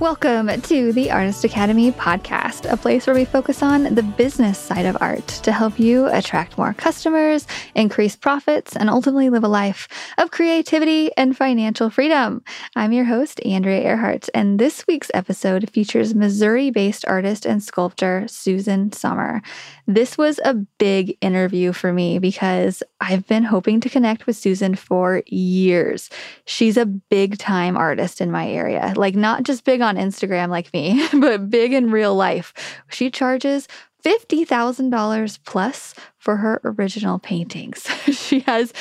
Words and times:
Welcome 0.00 0.62
to 0.62 0.94
the 0.94 1.10
Artist 1.10 1.44
Academy 1.44 1.92
podcast, 1.92 2.72
a 2.72 2.78
place 2.78 3.06
where 3.06 3.14
we 3.14 3.26
focus 3.26 3.62
on 3.62 3.94
the 3.94 4.02
business 4.02 4.58
side 4.58 4.86
of 4.86 4.96
art 4.98 5.28
to 5.28 5.52
help 5.52 5.78
you 5.78 6.06
attract 6.06 6.56
more 6.56 6.72
customers, 6.72 7.46
increase 7.74 8.16
profits, 8.16 8.74
and 8.74 8.88
ultimately 8.88 9.28
live 9.28 9.44
a 9.44 9.48
life 9.48 9.88
of 10.16 10.30
creativity 10.30 11.14
and 11.18 11.36
financial 11.36 11.90
freedom. 11.90 12.42
I'm 12.74 12.92
your 12.92 13.04
host, 13.04 13.44
Andrea 13.44 13.82
Earhart, 13.82 14.30
and 14.32 14.58
this 14.58 14.86
week's 14.86 15.10
episode 15.12 15.68
features 15.70 16.14
Missouri 16.14 16.70
based 16.70 17.04
artist 17.06 17.44
and 17.44 17.62
sculptor 17.62 18.24
Susan 18.26 18.92
Sommer. 18.92 19.42
This 19.86 20.16
was 20.16 20.40
a 20.46 20.54
big 20.78 21.18
interview 21.20 21.74
for 21.74 21.92
me 21.92 22.18
because 22.18 22.82
I've 23.02 23.26
been 23.26 23.42
hoping 23.42 23.80
to 23.80 23.90
connect 23.90 24.26
with 24.26 24.36
Susan 24.36 24.76
for 24.76 25.22
years. 25.26 26.08
She's 26.46 26.78
a 26.78 26.86
big 26.86 27.36
time 27.36 27.76
artist 27.76 28.22
in 28.22 28.30
my 28.30 28.48
area, 28.48 28.94
like 28.96 29.14
not 29.14 29.42
just 29.42 29.64
big 29.64 29.82
on 29.82 29.89
on 29.90 29.96
Instagram 29.96 30.48
like 30.48 30.72
me, 30.72 31.06
but 31.20 31.50
big 31.50 31.72
in 31.72 31.90
real 31.90 32.14
life. 32.14 32.54
She 32.90 33.10
charges 33.10 33.68
$50,000 34.04 35.38
plus 35.44 35.94
for 36.16 36.36
her 36.36 36.60
original 36.64 37.18
paintings. 37.18 37.82
she 38.10 38.40
has 38.40 38.72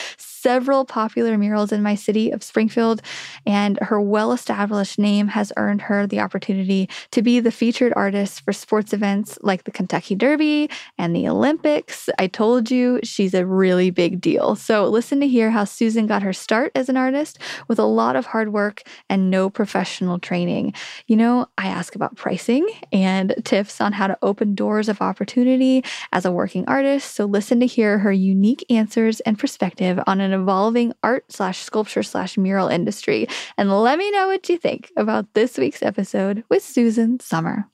several 0.42 0.86
popular 0.86 1.38
murals 1.38 1.72
in 1.72 1.84
my 1.84 1.96
city 1.96 2.32
of 2.32 2.44
Springfield, 2.44 3.02
and 3.46 3.78
her 3.82 4.00
well 4.00 4.32
established 4.32 4.98
name 4.98 5.28
has 5.28 5.52
earned 5.58 5.82
her 5.82 6.08
the 6.08 6.20
opportunity 6.20 6.90
to 7.12 7.22
be 7.22 7.40
the 7.40 7.52
featured 7.52 7.94
artist 7.96 8.42
for 8.42 8.54
sports 8.54 8.94
events 8.94 9.38
like 9.42 9.64
the 9.64 9.72
Kentucky 9.72 10.16
Derby 10.16 10.70
and 10.98 11.16
the 11.16 11.28
Olympics. 11.28 12.10
I 12.18 12.28
told 12.28 12.72
you 12.72 13.00
she's 13.04 13.34
a 13.34 13.46
really 13.46 13.92
big 13.92 14.22
deal. 14.22 14.56
So, 14.56 14.88
listen 14.88 15.20
to 15.20 15.28
hear 15.28 15.52
how 15.52 15.66
Susan 15.66 16.08
got 16.08 16.24
her 16.24 16.34
start 16.34 16.72
as 16.76 16.90
an 16.90 16.98
artist 16.98 17.40
with 17.68 17.80
a 17.80 17.86
lot 17.86 18.16
of 18.16 18.28
hard 18.28 18.54
work 18.54 18.84
and 19.10 19.30
no 19.30 19.50
professional 19.50 20.20
training. 20.20 20.74
You 21.08 21.18
know, 21.18 21.48
I 21.58 21.68
ask 21.68 21.96
about 21.96 22.16
pricing 22.16 22.68
and 22.94 23.36
tips 23.44 23.82
on 23.82 23.94
how 23.94 24.08
to 24.08 24.18
open 24.22 24.56
doors 24.56 24.90
of 24.90 25.02
opportunity 25.02 25.84
as 26.12 26.26
a 26.26 26.32
working 26.32 26.66
artist. 26.68 27.16
So, 27.16 27.26
listen 27.26 27.60
to 27.60 27.66
hear 27.66 28.00
her 28.00 28.12
unique 28.12 28.66
answers 28.70 29.20
and 29.22 29.38
perspective 29.38 30.00
on 30.08 30.22
an 30.22 30.29
evolving 30.34 30.94
art 31.04 31.32
slash 31.32 31.60
sculpture 31.60 32.04
slash 32.04 32.38
mural 32.38 32.68
industry. 32.68 33.28
And 33.58 33.72
let 33.72 33.98
me 33.98 34.12
know 34.12 34.28
what 34.28 34.48
you 34.50 34.58
think 34.58 34.92
about 34.98 35.34
this 35.34 35.58
week's 35.58 35.84
episode 35.84 36.44
with 36.50 36.64
Susan 36.64 37.20
Sommer. 37.20 37.68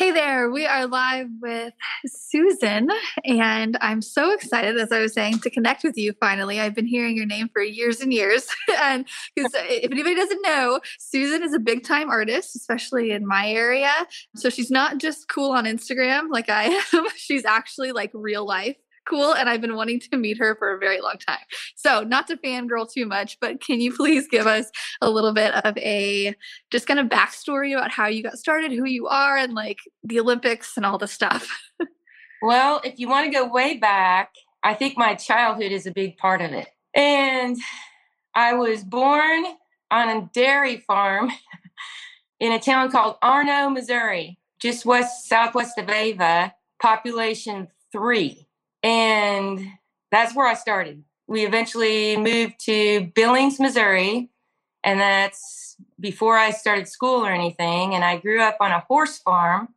Hey 0.00 0.12
there, 0.12 0.50
we 0.50 0.64
are 0.64 0.86
live 0.86 1.28
with 1.42 1.74
Susan, 2.06 2.88
and 3.22 3.76
I'm 3.82 4.00
so 4.00 4.32
excited, 4.32 4.78
as 4.78 4.90
I 4.90 5.00
was 5.00 5.12
saying, 5.12 5.40
to 5.40 5.50
connect 5.50 5.84
with 5.84 5.98
you 5.98 6.14
finally. 6.18 6.58
I've 6.58 6.74
been 6.74 6.86
hearing 6.86 7.18
your 7.18 7.26
name 7.26 7.50
for 7.52 7.60
years 7.60 8.00
and 8.00 8.10
years. 8.10 8.46
and 8.80 9.04
because 9.36 9.54
uh, 9.54 9.60
if 9.68 9.92
anybody 9.92 10.14
doesn't 10.14 10.40
know, 10.40 10.80
Susan 10.98 11.42
is 11.42 11.52
a 11.52 11.58
big 11.58 11.84
time 11.84 12.08
artist, 12.08 12.56
especially 12.56 13.10
in 13.10 13.26
my 13.26 13.50
area. 13.50 13.92
So 14.36 14.48
she's 14.48 14.70
not 14.70 14.96
just 14.96 15.28
cool 15.28 15.50
on 15.50 15.66
Instagram 15.66 16.30
like 16.30 16.48
I 16.48 16.82
am, 16.94 17.06
she's 17.16 17.44
actually 17.44 17.92
like 17.92 18.10
real 18.14 18.46
life 18.46 18.76
cool 19.08 19.34
and 19.34 19.48
I've 19.48 19.60
been 19.60 19.76
wanting 19.76 20.00
to 20.00 20.16
meet 20.16 20.38
her 20.38 20.54
for 20.56 20.74
a 20.74 20.78
very 20.78 21.00
long 21.00 21.16
time. 21.26 21.44
So, 21.76 22.02
not 22.02 22.26
to 22.28 22.36
fangirl 22.36 22.90
too 22.90 23.06
much, 23.06 23.38
but 23.40 23.60
can 23.60 23.80
you 23.80 23.92
please 23.94 24.26
give 24.28 24.46
us 24.46 24.66
a 25.00 25.10
little 25.10 25.32
bit 25.32 25.54
of 25.54 25.76
a 25.78 26.34
just 26.70 26.86
kind 26.86 27.00
of 27.00 27.06
backstory 27.06 27.76
about 27.76 27.90
how 27.90 28.06
you 28.06 28.22
got 28.22 28.38
started, 28.38 28.72
who 28.72 28.86
you 28.86 29.06
are, 29.06 29.36
and 29.36 29.54
like 29.54 29.78
the 30.02 30.20
Olympics 30.20 30.76
and 30.76 30.86
all 30.86 30.98
the 30.98 31.08
stuff? 31.08 31.48
well, 32.42 32.80
if 32.84 32.98
you 32.98 33.08
want 33.08 33.26
to 33.26 33.32
go 33.32 33.46
way 33.46 33.76
back, 33.76 34.34
I 34.62 34.74
think 34.74 34.96
my 34.96 35.14
childhood 35.14 35.72
is 35.72 35.86
a 35.86 35.92
big 35.92 36.16
part 36.18 36.40
of 36.40 36.52
it. 36.52 36.68
And 36.94 37.56
I 38.34 38.54
was 38.54 38.84
born 38.84 39.44
on 39.90 40.08
a 40.08 40.30
dairy 40.32 40.78
farm 40.86 41.30
in 42.40 42.52
a 42.52 42.58
town 42.58 42.90
called 42.90 43.16
Arno, 43.22 43.70
Missouri, 43.70 44.38
just 44.60 44.84
west 44.84 45.28
southwest 45.28 45.78
of 45.78 45.88
Ava, 45.88 46.54
population 46.80 47.68
three. 47.92 48.46
And 49.20 49.66
that's 50.10 50.34
where 50.34 50.46
I 50.46 50.54
started. 50.54 51.04
We 51.26 51.46
eventually 51.46 52.16
moved 52.16 52.58
to 52.66 53.10
Billings, 53.14 53.60
Missouri, 53.60 54.30
and 54.82 55.00
that's 55.00 55.76
before 55.98 56.36
I 56.36 56.50
started 56.50 56.88
school 56.88 57.24
or 57.24 57.30
anything. 57.30 57.94
And 57.94 58.04
I 58.04 58.16
grew 58.16 58.40
up 58.40 58.56
on 58.60 58.72
a 58.72 58.80
horse 58.80 59.18
farm 59.18 59.74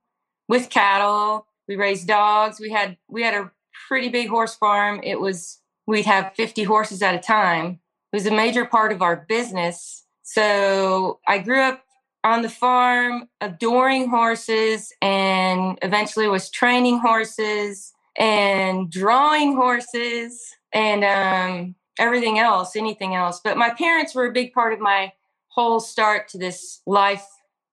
with 0.47 0.69
cattle. 0.69 1.45
We 1.67 1.75
raised 1.75 2.07
dogs. 2.07 2.59
We 2.59 2.72
had 2.72 2.97
we 3.07 3.22
had 3.22 3.35
a 3.35 3.51
pretty 3.88 4.09
big 4.09 4.29
horse 4.29 4.56
farm. 4.56 5.01
It 5.03 5.19
was 5.19 5.59
we'd 5.85 6.06
have 6.06 6.34
50 6.35 6.63
horses 6.63 7.01
at 7.01 7.16
a 7.16 7.19
time. 7.19 7.79
It 8.12 8.16
was 8.16 8.25
a 8.25 8.31
major 8.31 8.66
part 8.66 8.91
of 8.91 9.01
our 9.01 9.25
business. 9.28 10.06
So 10.23 11.19
I 11.28 11.40
grew 11.40 11.59
up 11.59 11.84
on 12.23 12.41
the 12.41 12.50
farm, 12.50 13.28
adoring 13.41 14.09
horses, 14.09 14.94
and 15.01 15.78
eventually 15.81 16.28
was 16.28 16.50
training 16.50 17.00
horses 17.00 17.94
and 18.18 18.91
drawing 18.91 19.56
horses 19.56 20.41
and 20.72 21.03
um, 21.03 21.75
everything 22.00 22.40
else, 22.40 22.75
anything 22.75 23.16
else. 23.16 23.40
But 23.44 23.57
my 23.57 23.69
parents 23.72 24.16
were 24.16 24.25
a 24.25 24.31
big 24.31 24.53
part 24.53 24.74
of 24.74 24.79
my 24.79 25.13
whole 25.50 25.79
start 25.79 26.28
to 26.29 26.38
this 26.38 26.81
life 26.85 27.25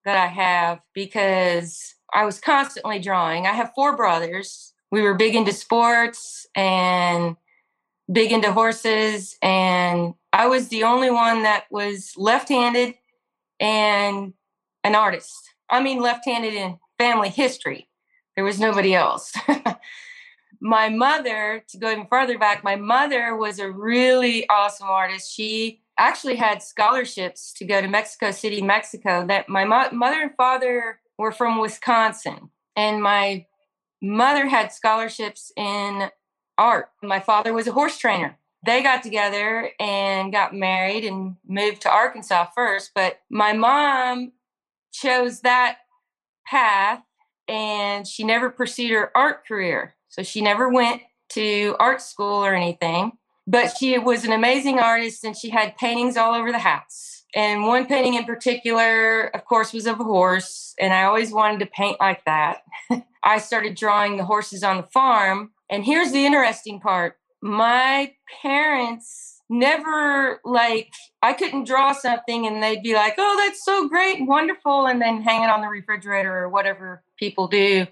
that 0.04 0.16
I 0.16 0.26
have 0.26 0.80
because 0.94 1.94
I 2.12 2.24
was 2.24 2.40
constantly 2.40 2.98
drawing. 2.98 3.46
I 3.46 3.52
have 3.52 3.72
four 3.74 3.96
brothers. 3.96 4.72
We 4.90 5.02
were 5.02 5.14
big 5.14 5.34
into 5.34 5.52
sports 5.52 6.46
and 6.54 7.36
big 8.10 8.32
into 8.32 8.52
horses. 8.52 9.36
And 9.42 10.14
I 10.32 10.46
was 10.46 10.68
the 10.68 10.84
only 10.84 11.10
one 11.10 11.42
that 11.42 11.64
was 11.70 12.14
left 12.16 12.48
handed 12.48 12.94
and 13.58 14.32
an 14.84 14.94
artist. 14.94 15.50
I 15.68 15.82
mean, 15.82 16.00
left 16.00 16.24
handed 16.26 16.54
in 16.54 16.78
family 16.98 17.28
history. 17.28 17.88
There 18.34 18.44
was 18.44 18.58
nobody 18.58 18.94
else. 18.94 19.32
my 20.60 20.88
mother, 20.88 21.64
to 21.68 21.78
go 21.78 21.90
even 21.90 22.06
further 22.06 22.38
back, 22.38 22.62
my 22.62 22.76
mother 22.76 23.36
was 23.36 23.58
a 23.58 23.70
really 23.70 24.48
awesome 24.48 24.88
artist. 24.88 25.32
She 25.32 25.80
actually 25.98 26.36
had 26.36 26.62
scholarships 26.62 27.52
to 27.54 27.64
go 27.64 27.80
to 27.80 27.88
Mexico 27.88 28.30
City, 28.30 28.60
Mexico. 28.60 29.26
That 29.26 29.48
my 29.48 29.64
mo- 29.64 29.90
mother 29.92 30.20
and 30.20 30.34
father 30.36 31.00
were 31.18 31.32
from 31.32 31.58
Wisconsin, 31.58 32.50
and 32.76 33.02
my 33.02 33.46
mother 34.02 34.46
had 34.46 34.72
scholarships 34.72 35.52
in 35.56 36.10
art. 36.58 36.90
My 37.02 37.20
father 37.20 37.52
was 37.52 37.66
a 37.66 37.72
horse 37.72 37.96
trainer. 37.96 38.36
They 38.64 38.82
got 38.82 39.02
together 39.02 39.70
and 39.80 40.30
got 40.30 40.54
married 40.54 41.04
and 41.04 41.36
moved 41.48 41.82
to 41.82 41.90
Arkansas 41.90 42.48
first, 42.54 42.90
but 42.94 43.20
my 43.30 43.54
mom 43.54 44.32
chose 44.92 45.40
that 45.40 45.78
path 46.46 47.02
and 47.48 48.06
she 48.06 48.22
never 48.22 48.50
pursued 48.50 48.90
her 48.90 49.10
art 49.16 49.46
career. 49.46 49.94
So 50.10 50.22
she 50.22 50.42
never 50.42 50.68
went 50.68 51.02
to 51.30 51.76
art 51.80 52.02
school 52.02 52.44
or 52.44 52.54
anything, 52.54 53.12
but 53.46 53.76
she 53.78 53.96
was 53.98 54.24
an 54.24 54.32
amazing 54.32 54.78
artist 54.78 55.24
and 55.24 55.36
she 55.36 55.50
had 55.50 55.76
paintings 55.76 56.16
all 56.16 56.34
over 56.34 56.52
the 56.52 56.58
house. 56.58 57.24
And 57.34 57.62
one 57.62 57.86
painting 57.86 58.14
in 58.14 58.24
particular, 58.24 59.26
of 59.34 59.44
course, 59.44 59.72
was 59.72 59.86
of 59.86 60.00
a 60.00 60.04
horse. 60.04 60.74
And 60.80 60.92
I 60.92 61.04
always 61.04 61.32
wanted 61.32 61.60
to 61.60 61.66
paint 61.66 61.98
like 62.00 62.24
that. 62.24 62.62
I 63.22 63.38
started 63.38 63.76
drawing 63.76 64.16
the 64.16 64.24
horses 64.24 64.64
on 64.64 64.78
the 64.78 64.82
farm. 64.82 65.52
And 65.70 65.84
here's 65.84 66.10
the 66.12 66.26
interesting 66.26 66.80
part 66.80 67.16
my 67.42 68.12
parents 68.42 69.40
never 69.48 70.40
like 70.44 70.92
I 71.22 71.32
couldn't 71.32 71.66
draw 71.66 71.92
something 71.92 72.46
and 72.46 72.62
they'd 72.62 72.82
be 72.82 72.94
like, 72.94 73.14
"Oh, 73.18 73.42
that's 73.42 73.64
so 73.64 73.88
great 73.88 74.18
and 74.18 74.28
wonderful," 74.28 74.86
and 74.86 75.00
then 75.00 75.22
hang 75.22 75.42
it 75.42 75.50
on 75.50 75.60
the 75.60 75.68
refrigerator 75.68 76.36
or 76.36 76.48
whatever 76.48 77.02
people 77.18 77.48
do. 77.48 77.86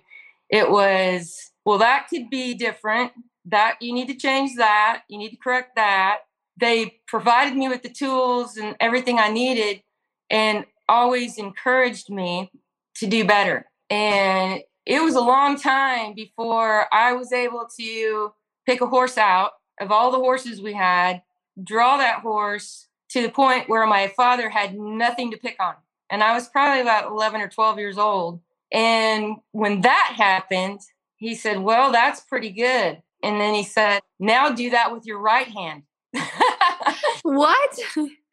It 0.51 0.71
was 0.71 1.51
well, 1.69 1.77
that 1.77 2.07
could 2.09 2.31
be 2.31 2.55
different. 2.55 3.13
That 3.45 3.77
you 3.83 3.93
need 3.93 4.09
to 4.09 4.15
change 4.15 4.57
that. 4.57 5.03
You 5.07 5.19
need 5.19 5.33
to 5.33 5.37
correct 5.37 5.77
that. 5.77 6.21
They 6.59 7.03
provided 7.07 7.59
me 7.59 7.69
with 7.69 7.83
the 7.83 7.91
tools 7.91 8.57
and 8.57 8.75
everything 8.81 9.19
I 9.19 9.29
needed 9.29 9.83
and 10.31 10.65
always 10.89 11.37
encouraged 11.37 12.09
me 12.09 12.51
to 12.97 13.07
do 13.07 13.27
better. 13.27 13.67
And 13.91 14.63
it 14.87 15.03
was 15.03 15.15
a 15.15 15.21
long 15.21 15.59
time 15.59 16.15
before 16.15 16.87
I 16.91 17.13
was 17.13 17.35
able 17.35 17.67
to 17.79 18.33
pick 18.65 18.81
a 18.81 18.87
horse 18.87 19.19
out 19.19 19.51
of 19.79 19.93
all 19.93 20.11
the 20.11 20.17
horses 20.17 20.63
we 20.63 20.73
had, 20.73 21.21
draw 21.63 21.99
that 21.99 22.21
horse 22.21 22.87
to 23.11 23.21
the 23.21 23.29
point 23.29 23.69
where 23.69 23.87
my 23.87 24.09
father 24.17 24.49
had 24.49 24.75
nothing 24.75 25.33
to 25.33 25.37
pick 25.37 25.57
on. 25.61 25.75
And 26.09 26.23
I 26.23 26.33
was 26.33 26.49
probably 26.49 26.81
about 26.81 27.11
11 27.11 27.43
or 27.43 27.49
12 27.49 27.79
years 27.79 27.99
old. 27.99 28.41
And 28.73 29.37
when 29.53 29.83
that 29.83 30.15
happened, 30.17 30.81
he 31.19 31.35
said, 31.35 31.61
Well, 31.61 31.93
that's 31.93 32.21
pretty 32.21 32.51
good. 32.51 33.03
And 33.23 33.41
then 33.41 33.55
he 33.55 33.65
said, 33.65 34.01
Now 34.19 34.51
do 34.51 34.71
that 34.71 34.93
with 34.93 35.05
your 35.05 35.21
right 35.21 35.49
hand. 35.49 35.83
what? 37.23 37.79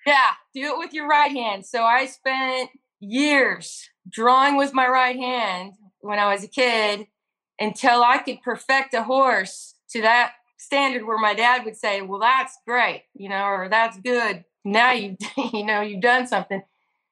Yeah, 0.06 0.32
do 0.54 0.62
it 0.62 0.78
with 0.78 0.94
your 0.94 1.08
right 1.08 1.32
hand. 1.32 1.66
So 1.66 1.84
I 1.84 2.06
spent 2.06 2.70
years 3.00 3.90
drawing 4.10 4.56
with 4.56 4.74
my 4.74 4.88
right 4.88 5.16
hand 5.16 5.74
when 6.00 6.20
I 6.20 6.32
was 6.32 6.44
a 6.44 6.48
kid 6.48 7.08
until 7.60 8.04
I 8.04 8.20
could 8.20 8.42
perfect 8.42 8.94
a 8.94 9.04
horse 9.04 9.76
to 9.90 10.02
that 10.02 10.34
standard 10.58 11.06
where 11.06 11.18
my 11.18 11.34
dad 11.34 11.66
would 11.66 11.76
say, 11.76 12.02
"Well, 12.02 12.20
that's 12.20 12.58
great," 12.68 13.04
you 13.14 13.30
know, 13.30 13.46
or 13.46 13.68
"That's 13.70 13.98
good." 14.00 14.46
Now 14.64 14.92
you 14.92 15.18
you 15.54 15.66
know 15.66 15.82
you've 15.82 16.02
done 16.02 16.28
something. 16.28 16.62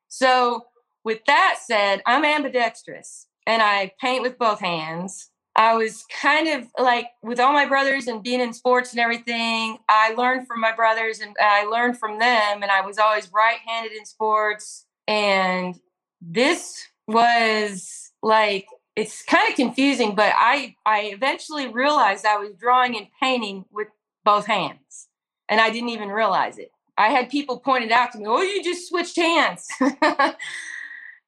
So 0.08 0.68
with 1.04 1.25
that 1.25 1.60
said, 1.66 2.02
I'm 2.06 2.24
ambidextrous 2.24 3.28
and 3.46 3.62
I 3.62 3.92
paint 4.00 4.22
with 4.22 4.38
both 4.38 4.60
hands. 4.60 5.30
I 5.55 5.75
was 5.75 6.05
kind 6.21 6.47
of 6.47 6.67
like 6.79 7.07
with 7.21 7.39
all 7.39 7.53
my 7.53 7.67
brothers 7.67 8.07
and 8.07 8.23
being 8.23 8.41
in 8.41 8.53
sports 8.53 8.91
and 8.91 9.00
everything, 9.00 9.77
I 9.88 10.13
learned 10.15 10.47
from 10.47 10.59
my 10.59 10.71
brothers 10.71 11.19
and 11.19 11.35
I 11.39 11.65
learned 11.65 12.00
from 12.00 12.17
them. 12.17 12.63
And 12.63 12.71
I 12.71 12.81
was 12.81 12.97
always 12.97 13.31
right 13.31 13.59
handed 13.65 13.91
in 13.94 14.05
sports. 14.05 14.85
And 15.07 15.79
this 16.21 16.88
was 17.07 18.11
like, 18.23 18.67
it's 18.95 19.23
kind 19.23 19.50
of 19.50 19.55
confusing, 19.55 20.15
but 20.15 20.33
I, 20.35 20.75
I 20.85 21.11
eventually 21.13 21.67
realized 21.67 22.25
I 22.25 22.38
was 22.38 22.53
drawing 22.59 22.95
and 22.95 23.07
painting 23.21 23.65
with 23.71 23.88
both 24.23 24.45
hands. 24.45 25.07
And 25.50 25.61
I 25.61 25.69
didn't 25.69 25.89
even 25.89 26.09
realize 26.09 26.57
it. 26.57 26.71
I 26.97 27.09
had 27.09 27.29
people 27.29 27.59
pointed 27.59 27.91
out 27.91 28.11
to 28.13 28.19
me, 28.19 28.25
oh, 28.27 28.41
you 28.41 28.63
just 28.63 28.88
switched 28.88 29.17
hands. 29.17 29.67
that 29.79 30.38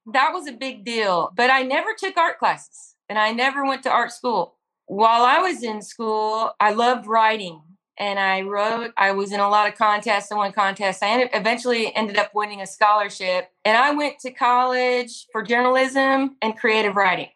was 0.08 0.48
a 0.48 0.52
big 0.52 0.86
deal. 0.86 1.32
But 1.36 1.50
I 1.50 1.64
never 1.64 1.90
took 1.98 2.18
art 2.18 2.40
classes 2.40 2.95
and 3.10 3.20
I 3.20 3.32
never 3.32 3.66
went 3.66 3.84
to 3.84 3.92
art 3.92 4.12
school. 4.12 4.56
While 4.88 5.24
I 5.24 5.40
was 5.40 5.64
in 5.64 5.82
school, 5.82 6.52
I 6.60 6.72
loved 6.72 7.08
writing 7.08 7.62
and 7.98 8.20
I 8.20 8.42
wrote. 8.42 8.92
I 8.98 9.12
was 9.12 9.32
in 9.32 9.40
a 9.40 9.50
lot 9.50 9.68
of 9.68 9.78
contests. 9.78 10.32
I 10.32 10.36
won 10.36 10.52
contests. 10.52 11.02
I 11.02 11.10
ended, 11.10 11.30
eventually 11.34 11.96
ended 11.96 12.18
up 12.18 12.34
winning 12.36 12.62
a 12.62 12.68
scholarship, 12.68 13.50
and 13.64 13.78
I 13.78 13.92
went 13.92 14.20
to 14.20 14.32
college 14.32 15.28
for 15.32 15.42
journalism 15.42 16.36
and 16.42 16.58
creative 16.58 16.96
writing. 16.96 17.30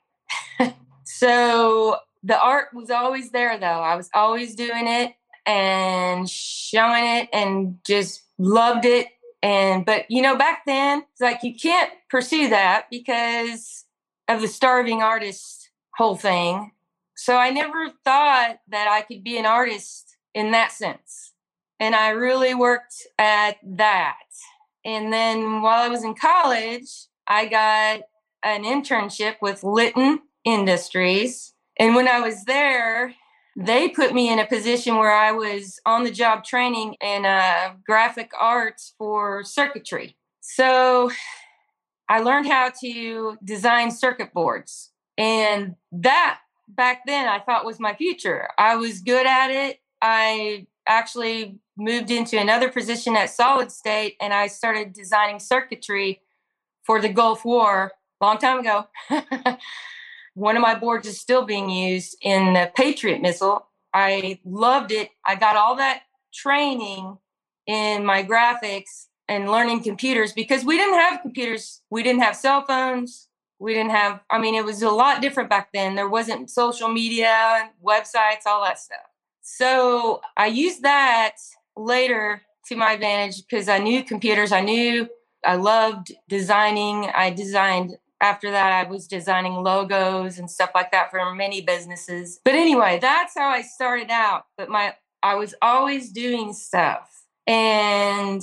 so 1.06 1.98
the 2.24 2.39
art 2.39 2.68
was 2.74 2.89
always 2.89 3.31
there, 3.31 3.57
though. 3.57 3.65
I 3.65 3.95
was 3.95 4.10
always 4.13 4.56
doing 4.56 4.88
it 4.88 5.13
and 5.45 6.30
showing 6.30 7.06
it, 7.06 7.30
and 7.31 7.77
just 7.86 8.24
loved 8.38 8.86
it. 8.86 9.07
And 9.42 9.86
but 9.86 10.12
you 10.12 10.22
know, 10.22 10.36
back 10.36 10.63
then, 10.65 11.04
it's 11.12 11.22
like 11.22 11.39
you 11.44 11.56
can't 11.56 11.92
pursue 12.10 12.50
that 12.50 12.88
because 12.92 13.86
of 14.27 14.42
the 14.42 14.48
starving 14.48 15.01
artist 15.01 15.59
whole 16.00 16.16
thing. 16.16 16.72
So 17.18 17.36
I 17.36 17.50
never 17.50 17.90
thought 18.06 18.60
that 18.69 18.88
I 18.88 19.01
could 19.01 19.22
be 19.22 19.38
an 19.38 19.46
artist 19.46 20.16
in 20.34 20.51
that 20.51 20.72
sense. 20.72 21.34
And 21.78 21.94
I 21.94 22.12
really 22.12 22.54
worked 22.56 22.96
at 23.18 23.57
that. 23.62 24.16
And 24.86 25.12
then 25.12 25.62
while 25.62 25.84
I 25.84 25.90
was 25.90 26.06
in 26.06 26.16
college, 26.16 26.90
I 27.28 27.48
got 27.48 28.00
an 28.44 28.63
internship 28.63 29.36
with 29.42 29.62
Litton 29.62 30.22
Industries. 30.46 31.54
And 31.78 31.96
when 31.96 32.07
I 32.07 32.22
was 32.22 32.46
there, 32.46 33.13
they 33.57 33.90
put 33.90 34.13
me 34.13 34.31
in 34.31 34.40
a 34.40 34.48
position 34.48 34.96
where 34.96 35.12
I 35.12 35.34
was 35.34 35.81
on 35.86 36.06
the 36.06 36.12
job 36.12 36.46
training 36.46 36.96
in 37.01 37.25
uh, 37.25 37.74
graphic 37.86 38.31
arts 38.40 38.94
for 38.98 39.44
circuitry. 39.44 40.16
So 40.40 41.12
I 42.07 42.22
learned 42.22 42.48
how 42.48 42.72
to 42.80 43.38
design 43.44 43.92
circuit 43.92 44.34
boards. 44.34 44.92
And 45.19 45.75
that 45.92 46.39
back 46.69 47.01
then 47.06 47.27
I 47.27 47.39
thought 47.39 47.66
was 47.66 47.80
my 47.80 47.94
future. 47.94 48.48
I 48.57 48.77
was 48.77 49.01
good 49.01 49.27
at 49.27 49.51
it. 49.51 49.81
I 50.01 50.66
actually 50.88 51.60
moved 51.77 52.10
into 52.10 52.39
another 52.39 52.69
position 52.69 53.18
at 53.18 53.30
Solid 53.30 53.69
State 53.69 54.16
and 54.21 54.33
I 54.33 54.48
started 54.48 54.94
designing 54.94 55.39
circuitry 55.39 56.21
for 56.83 57.01
the 57.01 57.10
Gulf 57.10 57.44
War 57.44 57.92
long 58.21 58.38
time 58.38 58.60
ago. 58.60 58.88
One 60.36 60.56
of 60.56 60.62
my 60.62 60.75
boards 60.75 61.07
is 61.07 61.19
still 61.19 61.45
being 61.45 61.69
used 61.69 62.15
in 62.22 62.54
the 62.54 62.72
Patriot 62.75 63.22
missile. 63.22 63.68
I 63.94 64.39
loved 64.45 64.92
it. 64.92 65.10
I 65.25 65.36
got 65.36 65.57
all 65.57 65.75
that 65.77 66.04
training 66.33 67.18
in 67.68 68.06
my 68.06 68.24
graphics 68.24 69.07
and 69.27 69.51
learning 69.51 69.83
computers 69.83 70.31
because 70.31 70.63
we 70.63 70.77
didn't 70.77 71.00
have 71.00 71.22
computers. 71.22 71.81
We 71.89 72.04
didn't 72.04 72.22
have 72.22 72.36
cell 72.36 72.65
phones 72.65 73.29
we 73.60 73.74
didn't 73.74 73.92
have 73.92 74.22
i 74.30 74.40
mean 74.40 74.56
it 74.56 74.66
was 74.66 74.82
a 74.82 74.90
lot 74.90 75.22
different 75.22 75.50
back 75.50 75.70
then. 75.74 75.96
There 75.96 76.10
wasn't 76.10 76.50
social 76.50 76.88
media 76.88 77.70
websites 77.86 78.46
all 78.48 78.64
that 78.64 78.80
stuff. 78.80 78.98
So 79.42 80.22
i 80.38 80.48
used 80.48 80.82
that 80.84 81.36
later 81.76 82.42
to 82.68 82.76
my 82.76 82.94
advantage 82.94 83.44
because 83.48 83.70
i 83.70 83.78
knew 83.78 84.04
computers 84.04 84.52
i 84.52 84.62
knew 84.62 85.08
i 85.46 85.56
loved 85.56 86.14
designing. 86.28 87.10
I 87.14 87.30
designed 87.30 87.98
after 88.22 88.50
that 88.52 88.72
i 88.72 88.90
was 88.90 89.08
designing 89.08 89.56
logos 89.56 90.40
and 90.40 90.50
stuff 90.50 90.72
like 90.74 90.92
that 90.92 91.12
for 91.12 91.36
many 91.36 91.62
businesses. 91.62 92.40
But 92.44 92.56
anyway 92.56 93.00
that's 93.02 93.34
how 93.38 93.50
i 93.50 93.62
started 93.62 94.10
out. 94.10 94.46
But 94.58 94.70
my 94.70 94.96
i 95.22 95.36
was 95.36 95.54
always 95.62 96.12
doing 96.12 96.54
stuff. 96.54 97.10
And 97.46 98.42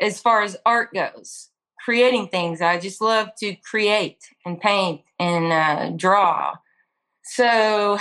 as 0.00 0.20
far 0.20 0.42
as 0.42 0.56
art 0.64 0.94
goes 0.94 1.50
creating 1.88 2.28
things. 2.28 2.60
I 2.60 2.78
just 2.78 3.00
love 3.00 3.30
to 3.38 3.56
create 3.70 4.18
and 4.44 4.60
paint 4.60 5.00
and 5.18 5.50
uh, 5.50 5.88
draw. 5.96 6.52
So 7.24 7.96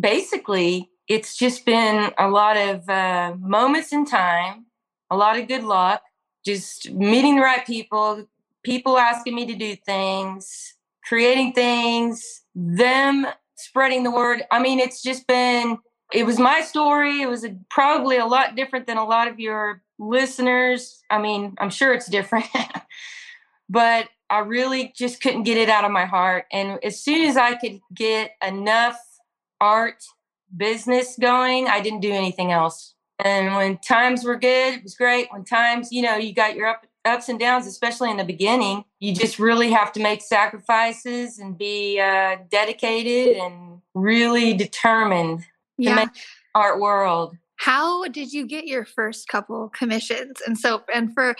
basically, 0.00 0.88
it's 1.06 1.36
just 1.36 1.66
been 1.66 2.10
a 2.16 2.30
lot 2.30 2.56
of 2.56 2.88
uh, 2.88 3.34
moments 3.38 3.92
in 3.92 4.06
time, 4.06 4.64
a 5.10 5.16
lot 5.18 5.38
of 5.38 5.46
good 5.46 5.62
luck, 5.62 6.00
just 6.42 6.90
meeting 6.90 7.36
the 7.36 7.42
right 7.42 7.66
people, 7.66 8.26
people 8.64 8.96
asking 8.96 9.34
me 9.34 9.44
to 9.44 9.54
do 9.54 9.76
things, 9.76 10.74
creating 11.04 11.52
things, 11.52 12.44
them 12.54 13.26
spreading 13.56 14.04
the 14.04 14.10
word. 14.10 14.42
I 14.50 14.58
mean, 14.58 14.80
it's 14.80 15.02
just 15.02 15.26
been, 15.26 15.76
it 16.14 16.24
was 16.24 16.38
my 16.38 16.62
story. 16.62 17.20
It 17.20 17.28
was 17.28 17.44
a, 17.44 17.54
probably 17.68 18.16
a 18.16 18.24
lot 18.24 18.56
different 18.56 18.86
than 18.86 18.96
a 18.96 19.04
lot 19.04 19.28
of 19.28 19.38
your 19.38 19.82
listeners. 19.98 21.02
I 21.10 21.18
mean, 21.18 21.54
I'm 21.58 21.70
sure 21.70 21.92
it's 21.92 22.08
different, 22.08 22.46
but 23.68 24.08
I 24.28 24.40
really 24.40 24.92
just 24.96 25.22
couldn't 25.22 25.44
get 25.44 25.56
it 25.56 25.68
out 25.68 25.84
of 25.84 25.90
my 25.90 26.04
heart. 26.04 26.46
And 26.52 26.78
as 26.84 27.00
soon 27.00 27.28
as 27.28 27.36
I 27.36 27.54
could 27.54 27.80
get 27.94 28.32
enough 28.46 28.98
art 29.60 30.04
business 30.54 31.16
going, 31.20 31.68
I 31.68 31.80
didn't 31.80 32.00
do 32.00 32.12
anything 32.12 32.52
else. 32.52 32.94
And 33.18 33.54
when 33.54 33.78
times 33.78 34.24
were 34.24 34.36
good, 34.36 34.74
it 34.74 34.82
was 34.82 34.94
great. 34.94 35.28
When 35.30 35.44
times, 35.44 35.90
you 35.90 36.02
know, 36.02 36.16
you 36.16 36.34
got 36.34 36.54
your 36.54 36.66
up, 36.66 36.86
ups 37.04 37.28
and 37.28 37.38
downs, 37.38 37.66
especially 37.66 38.10
in 38.10 38.16
the 38.16 38.24
beginning, 38.24 38.84
you 38.98 39.14
just 39.14 39.38
really 39.38 39.70
have 39.70 39.92
to 39.92 40.00
make 40.00 40.20
sacrifices 40.20 41.38
and 41.38 41.56
be 41.56 41.98
uh, 41.98 42.36
dedicated 42.50 43.36
and 43.36 43.80
really 43.94 44.52
determined 44.52 45.44
yeah. 45.78 45.90
to 45.90 45.96
make 45.96 46.10
art 46.54 46.78
world. 46.78 47.36
How 47.56 48.06
did 48.08 48.32
you 48.32 48.46
get 48.46 48.66
your 48.66 48.84
first 48.84 49.28
couple 49.28 49.70
commissions? 49.70 50.36
And 50.46 50.58
so, 50.58 50.82
and 50.92 51.12
for 51.14 51.34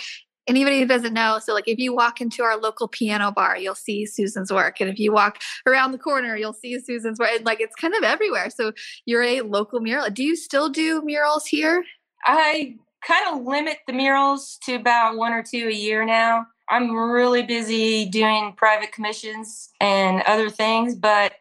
anybody 0.47 0.81
who 0.81 0.87
doesn't 0.87 1.13
know, 1.13 1.39
so 1.43 1.53
like 1.53 1.69
if 1.69 1.79
you 1.79 1.95
walk 1.95 2.21
into 2.21 2.43
our 2.43 2.57
local 2.57 2.89
piano 2.89 3.31
bar, 3.31 3.57
you'll 3.57 3.75
see 3.75 4.07
Susan's 4.07 4.53
work. 4.53 4.81
And 4.81 4.89
if 4.89 4.99
you 4.99 5.13
walk 5.13 5.39
around 5.67 5.93
the 5.93 5.99
corner, 5.99 6.37
you'll 6.37 6.53
see 6.53 6.79
Susan's 6.81 7.19
work. 7.19 7.31
And 7.35 7.45
like 7.45 7.61
it's 7.61 7.75
kind 7.75 7.95
of 7.95 8.03
everywhere. 8.03 8.51
So 8.51 8.73
you're 9.05 9.23
a 9.23 9.43
local 9.43 9.81
mural. 9.81 10.09
Do 10.11 10.23
you 10.23 10.37
still 10.37 10.69
do 10.69 11.03
murals 11.03 11.47
here? 11.47 11.85
I 12.25 12.77
kind 13.07 13.37
of 13.37 13.47
limit 13.47 13.79
the 13.87 13.93
murals 13.93 14.59
to 14.65 14.75
about 14.75 15.17
one 15.17 15.33
or 15.33 15.43
two 15.43 15.69
a 15.69 15.75
year 15.75 16.05
now. 16.05 16.47
I'm 16.69 16.97
really 16.97 17.43
busy 17.43 18.07
doing 18.07 18.55
private 18.57 18.93
commissions 18.93 19.71
and 19.81 20.23
other 20.23 20.51
things. 20.51 20.97
But 20.97 21.35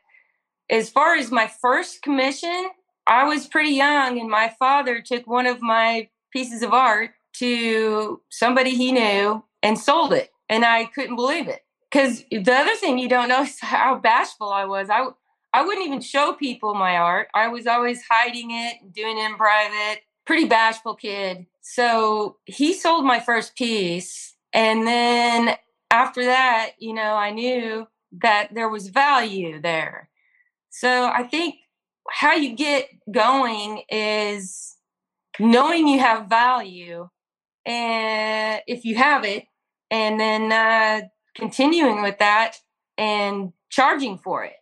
as 0.70 0.90
far 0.90 1.16
as 1.16 1.32
my 1.32 1.48
first 1.62 2.02
commission, 2.04 2.70
I 3.08 3.26
was 3.26 3.48
pretty 3.48 3.72
young, 3.72 4.20
and 4.20 4.30
my 4.30 4.54
father 4.58 5.02
took 5.02 5.28
one 5.28 5.46
of 5.46 5.62
my 5.62 6.10
pieces 6.32 6.64
of 6.64 6.74
art 6.74 7.12
to 7.34 8.22
somebody 8.30 8.72
he 8.76 8.92
knew 8.92 9.44
and 9.62 9.78
sold 9.80 10.14
it. 10.14 10.32
And 10.50 10.66
I 10.66 10.86
couldn't 10.86 11.16
believe 11.16 11.48
it. 11.48 11.62
Because 11.92 12.24
the 12.30 12.54
other 12.54 12.76
thing 12.76 12.98
you 12.98 13.10
don't 13.10 13.30
know 13.30 13.44
is 13.44 13.60
how 13.60 13.96
bashful 13.96 14.52
I 14.52 14.66
was. 14.66 14.90
I, 14.90 15.08
I 15.54 15.64
wouldn't 15.64 15.86
even 15.86 16.02
show 16.02 16.34
people 16.34 16.74
my 16.74 16.98
art. 16.98 17.28
I 17.34 17.48
was 17.48 17.68
always 17.68 18.02
hiding 18.10 18.52
it, 18.52 18.94
doing 18.94 19.18
it 19.18 19.26
in 19.26 19.36
private. 19.36 20.02
Pretty 20.26 20.46
bashful 20.46 20.96
kid. 20.96 21.46
So 21.62 22.38
he 22.46 22.74
sold 22.74 23.06
my 23.06 23.20
first 23.20 23.56
piece. 23.56 24.36
And 24.54 24.88
then 24.88 25.56
after 25.92 26.26
that, 26.26 26.72
you 26.80 26.94
know, 26.94 27.14
I 27.14 27.32
knew 27.32 27.88
that 28.22 28.54
there 28.54 28.70
was 28.70 28.88
value 28.88 29.62
there. 29.62 30.10
So 30.70 31.06
I 31.08 31.24
think 31.24 31.56
how 32.12 32.34
you 32.34 32.56
get 32.56 32.88
going 33.12 33.84
is 33.90 34.76
knowing 35.40 35.88
you 35.88 36.00
have 36.00 36.28
value 36.28 37.10
and 37.66 38.62
if 38.68 38.86
you 38.86 38.96
have 38.96 39.26
it 39.26 39.46
and 39.92 40.20
then 40.20 40.52
uh, 40.52 41.08
continuing 41.36 42.02
with 42.02 42.20
that 42.20 42.58
and 42.98 43.54
charging 43.70 44.18
for 44.18 44.44
it. 44.44 44.56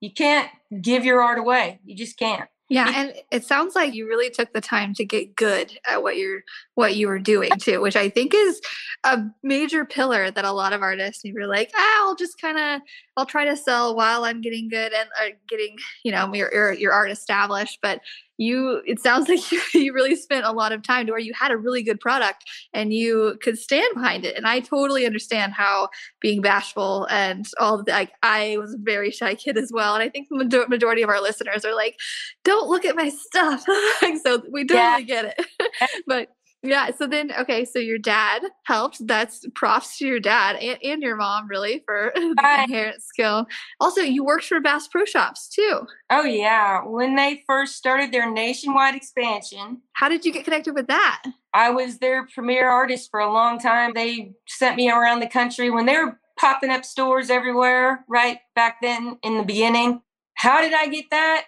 You 0.00 0.12
can't 0.12 0.50
give 0.80 1.04
your 1.04 1.22
art 1.22 1.38
away. 1.38 1.80
You 1.84 1.96
just 1.96 2.18
can't 2.18 2.48
Yeah, 2.70 2.92
and 2.94 3.14
it 3.32 3.44
sounds 3.44 3.74
like 3.74 3.94
you 3.94 4.06
really 4.06 4.30
took 4.30 4.52
the 4.52 4.60
time 4.60 4.94
to 4.94 5.04
get 5.04 5.34
good 5.34 5.76
at 5.88 6.04
what 6.04 6.16
you're 6.16 6.42
what 6.76 6.94
you 6.94 7.08
were 7.08 7.18
doing 7.18 7.50
too, 7.58 7.80
which 7.80 7.96
I 7.96 8.08
think 8.08 8.32
is 8.32 8.60
a 9.02 9.24
major 9.42 9.84
pillar 9.84 10.30
that 10.30 10.44
a 10.44 10.52
lot 10.52 10.72
of 10.72 10.80
artists 10.80 11.24
maybe 11.24 11.38
are 11.38 11.48
like, 11.48 11.72
ah, 11.76 12.06
I'll 12.06 12.14
just 12.14 12.40
kind 12.40 12.58
of 12.58 12.80
I'll 13.16 13.26
try 13.26 13.44
to 13.44 13.56
sell 13.56 13.96
while 13.96 14.24
I'm 14.24 14.40
getting 14.40 14.68
good 14.68 14.92
and 14.92 15.08
uh, 15.20 15.30
getting 15.48 15.76
you 16.04 16.12
know 16.12 16.32
your, 16.32 16.54
your 16.54 16.72
your 16.72 16.92
art 16.92 17.10
established. 17.10 17.80
But 17.82 18.02
you 18.40 18.80
it 18.86 18.98
sounds 18.98 19.28
like 19.28 19.52
you, 19.52 19.60
you 19.74 19.92
really 19.92 20.16
spent 20.16 20.44
a 20.44 20.50
lot 20.50 20.72
of 20.72 20.82
time 20.82 21.06
to 21.06 21.12
where 21.12 21.20
you 21.20 21.32
had 21.38 21.52
a 21.52 21.56
really 21.56 21.82
good 21.82 22.00
product 22.00 22.44
and 22.72 22.92
you 22.92 23.36
could 23.42 23.58
stand 23.58 23.94
behind 23.94 24.24
it 24.24 24.36
and 24.36 24.46
i 24.46 24.58
totally 24.58 25.06
understand 25.06 25.52
how 25.52 25.88
being 26.20 26.40
bashful 26.40 27.06
and 27.10 27.46
all 27.60 27.82
the, 27.84 27.92
like 27.92 28.12
i 28.22 28.56
was 28.58 28.74
a 28.74 28.78
very 28.80 29.10
shy 29.10 29.34
kid 29.34 29.56
as 29.56 29.70
well 29.72 29.94
and 29.94 30.02
i 30.02 30.08
think 30.08 30.26
the 30.30 30.66
majority 30.68 31.02
of 31.02 31.10
our 31.10 31.20
listeners 31.20 31.64
are 31.64 31.74
like 31.74 31.96
don't 32.44 32.59
look 32.68 32.84
at 32.84 32.96
my 32.96 33.08
stuff 33.08 33.64
so 34.22 34.42
we 34.50 34.64
totally 34.64 34.80
yeah. 34.80 35.00
get 35.00 35.24
it 35.38 35.46
but 36.06 36.28
yeah. 36.62 36.90
So 36.96 37.06
then, 37.06 37.32
okay. 37.38 37.64
So 37.64 37.78
your 37.78 37.98
dad 37.98 38.42
helped. 38.64 39.06
That's 39.06 39.46
props 39.54 39.96
to 39.98 40.06
your 40.06 40.20
dad 40.20 40.56
and, 40.56 40.78
and 40.82 41.02
your 41.02 41.16
mom, 41.16 41.48
really, 41.48 41.82
for 41.86 42.12
the 42.14 42.62
inherent 42.64 43.02
skill. 43.02 43.46
Also, 43.80 44.02
you 44.02 44.24
worked 44.24 44.44
for 44.44 44.60
Bass 44.60 44.86
Pro 44.86 45.04
Shops 45.04 45.48
too. 45.48 45.86
Oh, 46.10 46.24
yeah. 46.24 46.84
When 46.84 47.16
they 47.16 47.42
first 47.46 47.76
started 47.76 48.12
their 48.12 48.30
nationwide 48.30 48.94
expansion. 48.94 49.80
How 49.94 50.08
did 50.08 50.24
you 50.24 50.32
get 50.32 50.44
connected 50.44 50.74
with 50.74 50.88
that? 50.88 51.22
I 51.54 51.70
was 51.70 51.98
their 51.98 52.26
premier 52.26 52.68
artist 52.68 53.10
for 53.10 53.20
a 53.20 53.32
long 53.32 53.58
time. 53.58 53.92
They 53.94 54.32
sent 54.46 54.76
me 54.76 54.90
around 54.90 55.20
the 55.20 55.28
country 55.28 55.70
when 55.70 55.86
they 55.86 55.96
were 55.96 56.18
popping 56.38 56.70
up 56.70 56.84
stores 56.84 57.30
everywhere, 57.30 58.04
right 58.08 58.38
back 58.54 58.78
then 58.82 59.18
in 59.22 59.36
the 59.36 59.44
beginning. 59.44 60.02
How 60.34 60.60
did 60.60 60.72
I 60.72 60.86
get 60.86 61.06
that? 61.10 61.46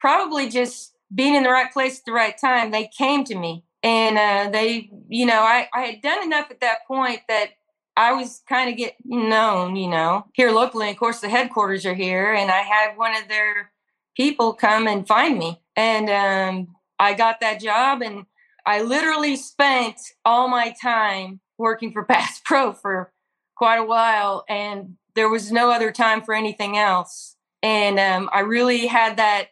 Probably 0.00 0.48
just 0.48 0.94
being 1.14 1.34
in 1.34 1.42
the 1.42 1.50
right 1.50 1.72
place 1.72 1.98
at 1.98 2.04
the 2.04 2.12
right 2.12 2.36
time. 2.38 2.70
They 2.70 2.88
came 2.96 3.24
to 3.24 3.34
me. 3.34 3.64
And 3.82 4.18
uh, 4.18 4.50
they 4.50 4.90
you 5.08 5.24
know 5.24 5.40
I, 5.40 5.68
I 5.72 5.82
had 5.82 6.02
done 6.02 6.24
enough 6.24 6.50
at 6.50 6.60
that 6.60 6.86
point 6.86 7.20
that 7.28 7.50
i 7.96 8.12
was 8.12 8.42
kind 8.48 8.70
of 8.70 8.76
get 8.76 8.94
known 9.04 9.76
you 9.76 9.88
know 9.88 10.26
here 10.34 10.50
locally. 10.50 10.90
Of 10.90 10.96
course 10.96 11.20
the 11.20 11.28
headquarters 11.28 11.86
are 11.86 11.94
here 11.94 12.32
and 12.32 12.50
i 12.50 12.58
had 12.58 12.96
one 12.96 13.16
of 13.16 13.28
their 13.28 13.70
people 14.16 14.52
come 14.52 14.88
and 14.88 15.06
find 15.06 15.38
me. 15.38 15.62
And 15.76 16.10
um, 16.10 16.74
i 16.98 17.14
got 17.14 17.40
that 17.40 17.60
job 17.60 18.02
and 18.02 18.26
i 18.66 18.82
literally 18.82 19.36
spent 19.36 20.00
all 20.24 20.48
my 20.48 20.74
time 20.82 21.38
working 21.56 21.92
for 21.92 22.04
bass 22.08 22.40
pro 22.44 22.72
for 22.72 23.12
quite 23.56 23.78
a 23.78 23.84
while 23.84 24.44
and 24.48 24.96
there 25.14 25.28
was 25.28 25.52
no 25.52 25.70
other 25.70 25.92
time 25.92 26.22
for 26.22 26.34
anything 26.34 26.76
else. 26.76 27.36
And 27.62 28.00
um, 28.00 28.28
i 28.32 28.40
really 28.40 28.88
had 28.88 29.18
that 29.18 29.50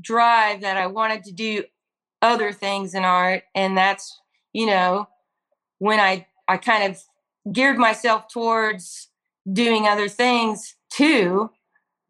drive 0.00 0.60
that 0.60 0.76
i 0.76 0.86
wanted 0.86 1.24
to 1.24 1.32
do 1.32 1.64
other 2.22 2.52
things 2.52 2.94
in 2.94 3.04
art 3.04 3.42
and 3.54 3.76
that's 3.76 4.20
you 4.52 4.66
know 4.66 5.08
when 5.78 6.00
i 6.00 6.26
i 6.46 6.56
kind 6.56 6.90
of 6.90 7.02
geared 7.52 7.78
myself 7.78 8.28
towards 8.28 9.08
doing 9.50 9.86
other 9.86 10.08
things 10.08 10.74
too 10.92 11.50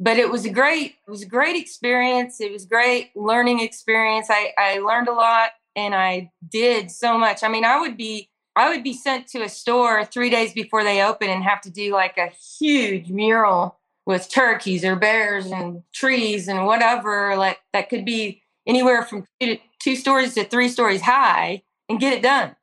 but 0.00 0.16
it 0.16 0.30
was 0.30 0.44
a 0.44 0.50
great 0.50 0.96
it 1.06 1.10
was 1.10 1.22
a 1.22 1.26
great 1.26 1.56
experience 1.56 2.40
it 2.40 2.52
was 2.52 2.64
great 2.64 3.10
learning 3.16 3.60
experience. 3.60 4.28
I 4.30 4.52
i 4.56 4.78
learned 4.78 5.08
a 5.08 5.12
lot 5.12 5.50
and 5.76 5.94
i 5.94 6.30
did 6.48 6.90
so 6.90 7.18
much. 7.18 7.42
I 7.42 7.48
mean 7.48 7.64
i 7.64 7.80
would 7.80 7.96
be 7.96 8.30
i 8.56 8.68
would 8.68 8.84
be 8.84 8.92
sent 8.92 9.26
to 9.28 9.42
a 9.42 9.48
store 9.48 10.04
three 10.04 10.30
days 10.30 10.52
before 10.52 10.84
they 10.84 11.02
open 11.02 11.28
and 11.30 11.42
have 11.42 11.60
to 11.62 11.70
do 11.70 11.92
like 11.92 12.18
a 12.18 12.30
huge 12.58 13.10
mural 13.10 13.77
with 14.08 14.30
turkeys 14.30 14.86
or 14.86 14.96
bears 14.96 15.44
and 15.52 15.82
trees 15.92 16.48
and 16.48 16.64
whatever 16.64 17.36
like 17.36 17.60
that 17.74 17.90
could 17.90 18.06
be 18.06 18.42
anywhere 18.66 19.02
from 19.02 19.26
two, 19.38 19.56
to, 19.56 19.58
two 19.80 19.94
stories 19.94 20.32
to 20.32 20.44
three 20.44 20.70
stories 20.70 21.02
high 21.02 21.62
and 21.90 22.00
get 22.00 22.14
it 22.14 22.22
done. 22.22 22.56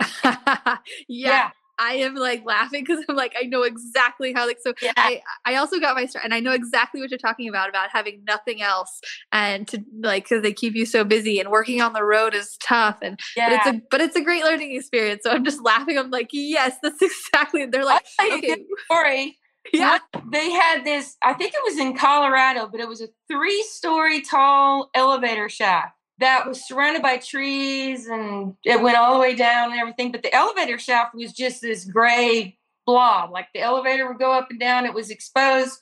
yeah. 0.24 0.78
yeah. 1.08 1.50
I 1.76 1.94
am 1.94 2.14
like 2.14 2.44
laughing 2.46 2.84
because 2.84 3.04
I'm 3.08 3.16
like 3.16 3.34
I 3.36 3.46
know 3.46 3.64
exactly 3.64 4.32
how 4.32 4.46
like 4.46 4.58
so 4.60 4.74
yeah. 4.80 4.92
I 4.96 5.22
I 5.44 5.56
also 5.56 5.80
got 5.80 5.96
my 5.96 6.06
start 6.06 6.24
and 6.24 6.32
I 6.32 6.38
know 6.38 6.52
exactly 6.52 7.00
what 7.00 7.10
you're 7.10 7.18
talking 7.18 7.48
about 7.48 7.68
about 7.68 7.88
having 7.90 8.22
nothing 8.24 8.62
else 8.62 9.00
and 9.32 9.66
to 9.68 9.82
like 10.02 10.24
because 10.24 10.42
they 10.42 10.52
keep 10.52 10.76
you 10.76 10.86
so 10.86 11.02
busy 11.02 11.40
and 11.40 11.50
working 11.50 11.80
on 11.80 11.94
the 11.94 12.04
road 12.04 12.32
is 12.32 12.56
tough 12.58 12.98
and 13.02 13.18
yeah. 13.36 13.48
but 13.48 13.56
it's 13.56 13.66
a 13.66 13.82
but 13.90 14.00
it's 14.00 14.14
a 14.14 14.20
great 14.20 14.44
learning 14.44 14.76
experience 14.76 15.22
so 15.24 15.32
I'm 15.32 15.44
just 15.44 15.64
laughing 15.64 15.98
I'm 15.98 16.10
like 16.10 16.28
yes 16.32 16.76
that's 16.80 17.02
exactly 17.02 17.66
they're 17.66 17.84
like 17.84 18.06
okay 18.20 18.64
story 18.84 19.38
yeah. 19.72 19.98
They 20.30 20.50
had 20.50 20.84
this, 20.84 21.16
I 21.22 21.34
think 21.34 21.52
it 21.54 21.60
was 21.64 21.78
in 21.78 21.96
Colorado, 21.96 22.68
but 22.68 22.80
it 22.80 22.88
was 22.88 23.00
a 23.00 23.08
three 23.28 23.62
story 23.64 24.22
tall 24.22 24.90
elevator 24.94 25.48
shaft 25.48 25.96
that 26.18 26.46
was 26.46 26.66
surrounded 26.66 27.02
by 27.02 27.16
trees 27.18 28.06
and 28.06 28.56
it 28.64 28.80
went 28.80 28.96
all 28.96 29.14
the 29.14 29.20
way 29.20 29.34
down 29.34 29.72
and 29.72 29.80
everything. 29.80 30.12
But 30.12 30.22
the 30.22 30.34
elevator 30.34 30.78
shaft 30.78 31.14
was 31.14 31.32
just 31.32 31.60
this 31.60 31.84
gray 31.84 32.58
blob. 32.86 33.30
Like 33.30 33.48
the 33.54 33.60
elevator 33.60 34.08
would 34.08 34.18
go 34.18 34.32
up 34.32 34.48
and 34.50 34.60
down, 34.60 34.86
it 34.86 34.94
was 34.94 35.10
exposed 35.10 35.80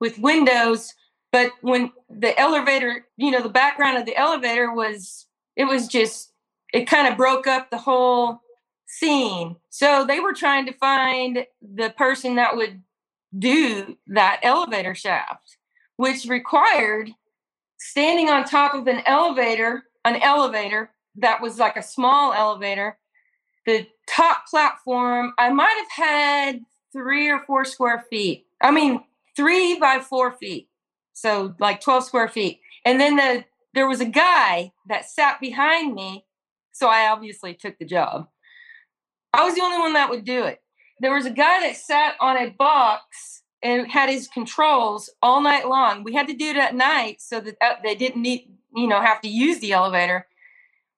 with 0.00 0.18
windows. 0.18 0.92
But 1.30 1.52
when 1.62 1.92
the 2.10 2.38
elevator, 2.38 3.06
you 3.16 3.30
know, 3.30 3.42
the 3.42 3.48
background 3.48 3.96
of 3.96 4.06
the 4.06 4.16
elevator 4.16 4.72
was, 4.72 5.26
it 5.56 5.64
was 5.64 5.88
just, 5.88 6.32
it 6.72 6.86
kind 6.86 7.08
of 7.08 7.16
broke 7.16 7.46
up 7.46 7.70
the 7.70 7.78
whole 7.78 8.40
scene. 8.86 9.56
So 9.70 10.04
they 10.06 10.20
were 10.20 10.34
trying 10.34 10.66
to 10.66 10.72
find 10.72 11.46
the 11.62 11.90
person 11.90 12.36
that 12.36 12.56
would 12.56 12.82
do 13.36 13.96
that 14.08 14.40
elevator 14.42 14.94
shaft, 14.94 15.56
which 15.96 16.26
required 16.26 17.10
standing 17.78 18.28
on 18.28 18.44
top 18.44 18.74
of 18.74 18.86
an 18.86 19.02
elevator, 19.06 19.84
an 20.04 20.16
elevator 20.22 20.90
that 21.16 21.40
was 21.40 21.58
like 21.58 21.76
a 21.76 21.82
small 21.82 22.32
elevator. 22.32 22.98
The 23.66 23.86
top 24.08 24.46
platform, 24.48 25.32
I 25.38 25.50
might 25.50 25.76
have 25.76 26.06
had 26.06 26.60
three 26.92 27.28
or 27.28 27.40
four 27.40 27.64
square 27.64 28.04
feet. 28.10 28.46
I 28.60 28.70
mean, 28.70 29.02
three 29.36 29.78
by 29.78 29.98
four 29.98 30.32
feet. 30.32 30.68
So 31.12 31.54
like 31.58 31.80
12 31.80 32.04
square 32.04 32.28
feet. 32.28 32.60
And 32.84 33.00
then 33.00 33.16
the 33.16 33.44
there 33.74 33.88
was 33.88 34.00
a 34.00 34.06
guy 34.06 34.72
that 34.88 35.08
sat 35.08 35.40
behind 35.40 35.94
me. 35.94 36.26
So 36.72 36.88
I 36.88 37.08
obviously 37.08 37.54
took 37.54 37.78
the 37.78 37.86
job. 37.86 38.28
I 39.32 39.44
was 39.44 39.54
the 39.54 39.62
only 39.62 39.78
one 39.78 39.94
that 39.94 40.10
would 40.10 40.24
do 40.24 40.44
it 40.44 40.61
there 41.02 41.12
was 41.12 41.26
a 41.26 41.30
guy 41.30 41.60
that 41.60 41.76
sat 41.76 42.14
on 42.20 42.36
a 42.36 42.50
box 42.50 43.42
and 43.60 43.90
had 43.90 44.08
his 44.08 44.28
controls 44.28 45.10
all 45.20 45.40
night 45.40 45.68
long. 45.68 46.04
We 46.04 46.14
had 46.14 46.28
to 46.28 46.32
do 46.32 46.46
it 46.46 46.56
at 46.56 46.76
night 46.76 47.20
so 47.20 47.40
that 47.40 47.56
uh, 47.60 47.74
they 47.82 47.96
didn't 47.96 48.22
need, 48.22 48.48
you 48.74 48.86
know, 48.86 49.00
have 49.00 49.20
to 49.22 49.28
use 49.28 49.58
the 49.58 49.72
elevator. 49.72 50.28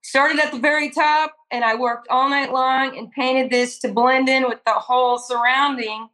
Started 0.02 0.38
at 0.40 0.52
the 0.52 0.58
very 0.58 0.90
top 0.90 1.34
and 1.50 1.64
I 1.64 1.74
worked 1.74 2.08
all 2.10 2.28
night 2.28 2.52
long 2.52 2.96
and 2.98 3.10
painted 3.10 3.50
this 3.50 3.78
to 3.78 3.88
blend 3.88 4.28
in 4.28 4.44
with 4.46 4.62
the 4.66 4.72
whole 4.72 5.18
surrounding. 5.18 6.10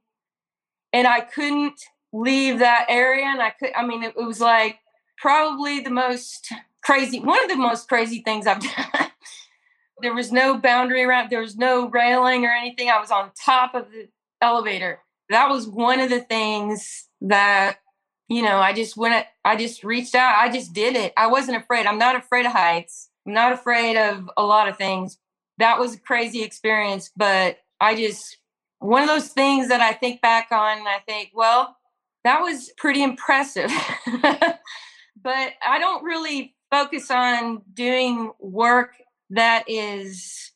And 0.93 1.09
I 1.09 1.21
couldn't 1.21 1.81
leave 2.13 2.61
that 2.61 2.87
area. 2.89 3.27
And 3.27 3.43
I 3.43 3.51
could, 3.51 3.73
I 3.77 3.85
mean, 3.85 4.05
it, 4.05 4.15
it 4.17 4.25
was 4.25 4.41
like 4.41 4.79
probably 5.19 5.81
the 5.81 5.91
most 5.91 6.53
crazy, 6.85 7.19
one 7.19 7.43
of 7.43 7.51
the 7.51 7.57
most 7.57 7.89
crazy 7.89 8.23
things 8.23 8.47
I've 8.47 8.61
done. 8.77 9.10
There 10.03 10.15
was 10.15 10.33
no 10.33 10.59
boundary 10.59 11.03
around, 11.03 11.31
there 11.31 11.41
was 11.41 11.57
no 11.57 11.89
railing 11.89 12.45
or 12.45 12.51
anything. 12.51 12.91
I 12.91 13.01
was 13.01 13.11
on 13.11 13.31
top 13.45 13.75
of 13.75 13.91
the 13.91 14.09
elevator. 14.41 15.01
That 15.29 15.49
was 15.49 15.67
one 15.69 16.01
of 16.01 16.11
the 16.11 16.21
things 16.21 17.09
that, 17.21 17.79
you 18.29 18.43
know, 18.43 18.59
I 18.59 18.73
just 18.73 18.97
went, 18.97 19.27
I 19.45 19.57
just 19.57 19.85
reached 19.85 20.15
out. 20.15 20.37
I 20.39 20.51
just 20.51 20.73
did 20.73 20.97
it. 20.97 21.13
I 21.17 21.29
wasn't 21.29 21.59
afraid. 21.59 21.87
I'm 21.87 21.99
not 21.99 22.17
afraid 22.17 22.47
of 22.47 22.53
heights. 22.53 23.11
I'm 23.27 23.33
not 23.35 23.53
afraid 23.53 23.97
of 23.97 24.31
a 24.37 24.43
lot 24.43 24.69
of 24.69 24.77
things. 24.77 25.19
That 25.59 25.79
was 25.79 25.95
a 25.95 26.01
crazy 26.01 26.43
experience, 26.43 27.11
but 27.17 27.59
I 27.81 27.95
just, 27.95 28.39
one 28.79 29.03
of 29.03 29.09
those 29.09 29.29
things 29.29 29.69
that 29.69 29.81
I 29.81 29.93
think 29.93 30.21
back 30.21 30.49
on 30.51 30.79
and 30.79 30.89
I 30.89 31.01
think, 31.07 31.31
well, 31.35 31.77
that 32.25 32.41
was 32.41 32.73
pretty 32.77 33.03
impressive. 33.03 33.71
but 34.23 35.53
I 35.67 35.79
don't 35.79 36.03
really 36.03 36.55
focus 36.71 37.11
on 37.11 37.63
doing 37.75 38.33
work 38.39 38.95
that 39.31 39.65
is 39.69 40.53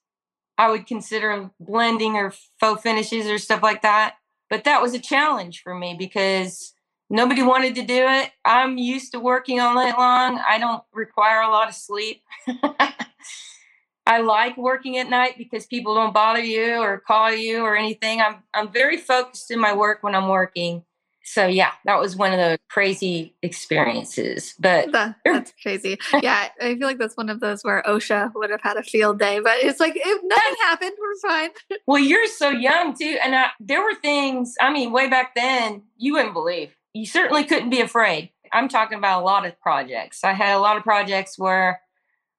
I 0.57 0.71
would 0.71 0.87
consider 0.87 1.51
blending 1.59 2.15
or 2.15 2.33
faux 2.61 2.83
finishes 2.83 3.27
or 3.27 3.39
stuff 3.39 3.63
like 3.63 3.83
that. 3.83 4.17
But 4.51 4.65
that 4.65 4.83
was 4.83 4.95
a 4.95 5.01
challenge 5.01 5.63
for 5.63 5.75
me 5.75 5.97
because 5.99 6.75
nobody 7.11 7.43
wanted 7.43 7.75
to 7.77 7.83
do 7.83 8.07
it. 8.07 8.31
I'm 8.45 8.79
used 8.79 9.13
to 9.13 9.21
working 9.21 9.59
all 9.59 9.75
night 9.75 9.99
long. 9.99 10.41
I 10.47 10.59
don't 10.59 10.83
require 10.93 11.41
a 11.41 11.51
lot 11.51 11.69
of 11.69 11.75
sleep. 11.75 12.23
I 14.07 14.21
like 14.21 14.57
working 14.59 14.99
at 14.99 15.09
night 15.09 15.39
because 15.39 15.67
people 15.67 15.95
don't 15.95 16.13
bother 16.13 16.41
you 16.41 16.75
or 16.75 17.01
call 17.01 17.33
you 17.33 17.63
or 17.63 17.75
anything. 17.75 18.21
I'm 18.21 18.43
I'm 18.53 18.71
very 18.71 18.99
focused 18.99 19.51
in 19.51 19.59
my 19.59 19.75
work 19.75 20.03
when 20.03 20.15
I'm 20.15 20.29
working 20.29 20.85
so 21.25 21.47
yeah, 21.47 21.73
that 21.87 21.99
was 21.99 22.17
one 22.17 22.33
of 22.33 22.39
the 22.39 22.59
crazy 22.69 23.35
experiences. 23.43 24.55
But 24.59 24.93
that, 24.93 25.17
that's 25.25 25.53
crazy. 25.63 25.99
Yeah, 26.23 26.49
I 26.61 26.77
feel 26.77 26.87
like 26.87 26.99
that's 26.99 27.17
one 27.17 27.31
of 27.31 27.41
those 27.41 27.63
where 27.63 27.83
OSHA 27.87 28.33
would 28.35 28.51
have 28.51 28.61
had 28.63 28.77
a 28.77 28.83
field 28.83 29.19
day, 29.19 29.41
but 29.41 29.57
it's 29.59 29.81
like 29.81 29.95
if 29.97 30.23
nothing 30.25 30.55
happened, 30.61 30.93
we're 31.01 31.29
fine. 31.29 31.51
well, 31.87 31.99
you're 31.99 32.27
so 32.27 32.51
young 32.51 32.95
too, 32.97 33.19
and 33.25 33.35
I, 33.35 33.49
there 33.59 33.83
were 33.83 33.95
things. 33.95 34.55
I 34.61 34.73
mean, 34.73 34.93
way 34.93 35.09
back 35.09 35.35
then, 35.35 35.83
you 35.97 36.13
wouldn't 36.13 36.35
believe. 36.35 36.77
You 36.93 37.07
certainly 37.07 37.45
couldn't 37.45 37.71
be 37.71 37.81
afraid. 37.81 38.31
I'm 38.53 38.69
talking 38.69 38.99
about 38.99 39.23
a 39.23 39.25
lot 39.25 39.47
of 39.47 39.59
projects. 39.61 40.23
I 40.23 40.33
had 40.33 40.55
a 40.55 40.61
lot 40.61 40.77
of 40.77 40.85
projects 40.85 41.39
where 41.39 41.81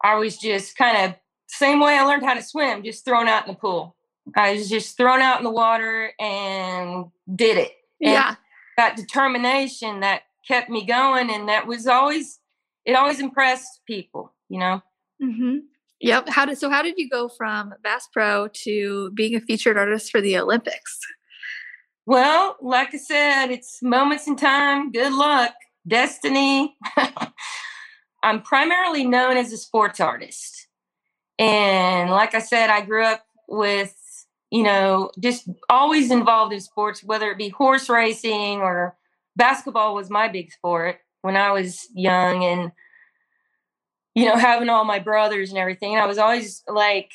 I 0.04 0.16
was 0.16 0.38
just 0.38 0.78
kind 0.78 1.06
of 1.06 1.16
same 1.48 1.80
way 1.80 1.98
I 1.98 2.04
learned 2.04 2.24
how 2.24 2.36
to 2.36 2.44
swim, 2.44 2.84
just 2.84 3.04
thrown 3.04 3.28
out 3.28 3.48
in 3.48 3.54
the 3.54 3.60
pool. 3.60 3.96
I 4.36 4.54
was 4.54 4.70
just 4.70 4.96
thrown 4.98 5.22
out 5.22 5.40
in 5.40 5.44
the 5.44 5.52
water 5.52 6.12
and 6.20 7.06
did 7.36 7.58
it. 7.58 7.72
And 8.02 8.12
yeah. 8.12 8.36
That 8.78 8.96
determination 8.96 10.02
that 10.02 10.24
kept 10.48 10.70
me 10.70 10.86
going. 10.86 11.30
And 11.30 11.48
that 11.50 11.68
was 11.68 11.88
always, 11.88 12.40
it 12.86 12.94
always 12.94 13.20
impressed 13.20 13.82
people, 13.88 14.34
you 14.50 14.60
know? 14.60 14.82
Mm-hmm. 15.22 15.58
Yep. 16.02 16.30
How 16.30 16.46
did, 16.46 16.58
so 16.58 16.70
how 16.70 16.82
did 16.82 16.96
you 16.98 17.10
go 17.10 17.30
from 17.30 17.74
Bass 17.84 18.08
Pro 18.12 18.50
to 18.50 19.12
being 19.12 19.36
a 19.36 19.40
featured 19.40 19.78
artist 19.78 20.12
for 20.12 20.22
the 20.22 20.38
Olympics? 20.38 21.00
Well, 22.06 22.58
like 22.62 22.94
I 22.94 22.98
said, 22.98 23.48
it's 23.48 23.82
moments 23.82 24.28
in 24.28 24.36
time, 24.36 24.92
good 24.92 25.14
luck, 25.14 25.54
destiny. 25.88 26.76
I'm 28.24 28.42
primarily 28.42 29.06
known 29.06 29.38
as 29.38 29.52
a 29.52 29.58
sports 29.58 30.00
artist. 30.00 30.68
And 31.40 32.10
like 32.10 32.36
I 32.36 32.40
said, 32.40 32.70
I 32.70 32.82
grew 32.82 33.04
up 33.04 33.26
with 33.48 33.96
you 34.56 34.64
know, 34.64 35.12
just 35.20 35.50
always 35.70 36.12
involved 36.12 36.54
in 36.54 36.62
sports, 36.62 37.04
whether 37.04 37.30
it 37.30 37.38
be 37.38 37.50
horse 37.50 37.90
racing 37.90 38.62
or 38.62 38.96
basketball 39.36 39.94
was 39.94 40.10
my 40.10 40.30
big 40.30 40.50
sport 40.50 41.00
when 41.24 41.36
I 41.36 41.52
was 41.52 41.86
young 41.94 42.42
and, 42.46 42.72
you 44.14 44.24
know, 44.24 44.38
having 44.38 44.70
all 44.70 44.86
my 44.86 45.00
brothers 45.00 45.50
and 45.50 45.60
everything. 45.60 45.98
I 45.98 46.06
was 46.06 46.18
always 46.18 46.64
like 46.70 47.12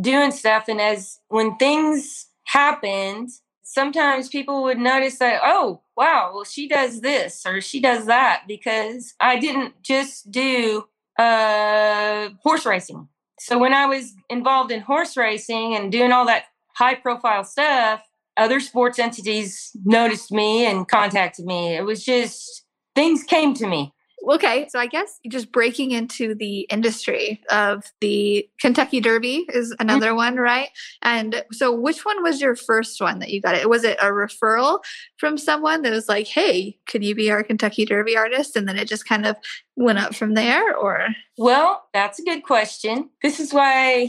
doing 0.00 0.30
stuff. 0.30 0.68
And 0.68 0.80
as 0.80 1.18
when 1.26 1.56
things 1.56 2.28
happened, 2.44 3.30
sometimes 3.64 4.28
people 4.28 4.62
would 4.62 4.78
notice 4.78 5.18
that, 5.18 5.40
oh, 5.42 5.82
wow, 5.96 6.30
well, 6.32 6.44
she 6.44 6.68
does 6.68 7.00
this 7.00 7.44
or 7.44 7.60
she 7.60 7.80
does 7.80 8.06
that 8.06 8.44
because 8.46 9.14
I 9.18 9.40
didn't 9.40 9.82
just 9.82 10.30
do 10.30 10.84
uh, 11.18 12.28
horse 12.40 12.64
racing. 12.64 13.08
So 13.40 13.58
when 13.58 13.74
I 13.74 13.86
was 13.86 14.14
involved 14.30 14.70
in 14.70 14.80
horse 14.80 15.16
racing 15.16 15.74
and 15.74 15.90
doing 15.90 16.12
all 16.12 16.26
that 16.26 16.44
high 16.76 16.94
profile 16.94 17.44
stuff, 17.44 18.02
other 18.36 18.60
sports 18.60 18.98
entities 18.98 19.70
noticed 19.84 20.32
me 20.32 20.66
and 20.66 20.88
contacted 20.88 21.44
me. 21.44 21.76
It 21.76 21.84
was 21.84 22.04
just 22.04 22.64
things 22.94 23.22
came 23.22 23.54
to 23.54 23.66
me. 23.66 23.92
Okay, 24.26 24.66
so 24.70 24.78
I 24.78 24.86
guess 24.86 25.20
just 25.28 25.52
breaking 25.52 25.90
into 25.90 26.34
the 26.34 26.60
industry 26.70 27.42
of 27.50 27.84
the 28.00 28.48
Kentucky 28.60 29.00
Derby 29.00 29.44
is 29.52 29.70
mm-hmm. 29.70 29.82
another 29.82 30.08
mm-hmm. 30.08 30.16
one, 30.16 30.36
right? 30.36 30.70
And 31.02 31.44
so, 31.52 31.72
which 31.72 32.04
one 32.04 32.22
was 32.22 32.40
your 32.40 32.56
first 32.56 33.00
one 33.00 33.18
that 33.18 33.30
you 33.30 33.40
got? 33.40 33.54
It 33.54 33.68
was 33.68 33.84
it 33.84 33.98
a 34.00 34.06
referral 34.06 34.80
from 35.18 35.36
someone 35.36 35.82
that 35.82 35.92
was 35.92 36.08
like, 36.08 36.26
"Hey, 36.26 36.78
can 36.86 37.02
you 37.02 37.14
be 37.14 37.30
our 37.30 37.42
Kentucky 37.42 37.84
Derby 37.84 38.16
artist?" 38.16 38.56
And 38.56 38.66
then 38.66 38.78
it 38.78 38.88
just 38.88 39.06
kind 39.06 39.26
of 39.26 39.36
went 39.76 39.98
up 39.98 40.14
from 40.14 40.34
there, 40.34 40.74
or? 40.74 41.08
Well, 41.36 41.84
that's 41.92 42.18
a 42.18 42.24
good 42.24 42.44
question. 42.44 43.10
This 43.22 43.40
is 43.40 43.52
why 43.52 44.08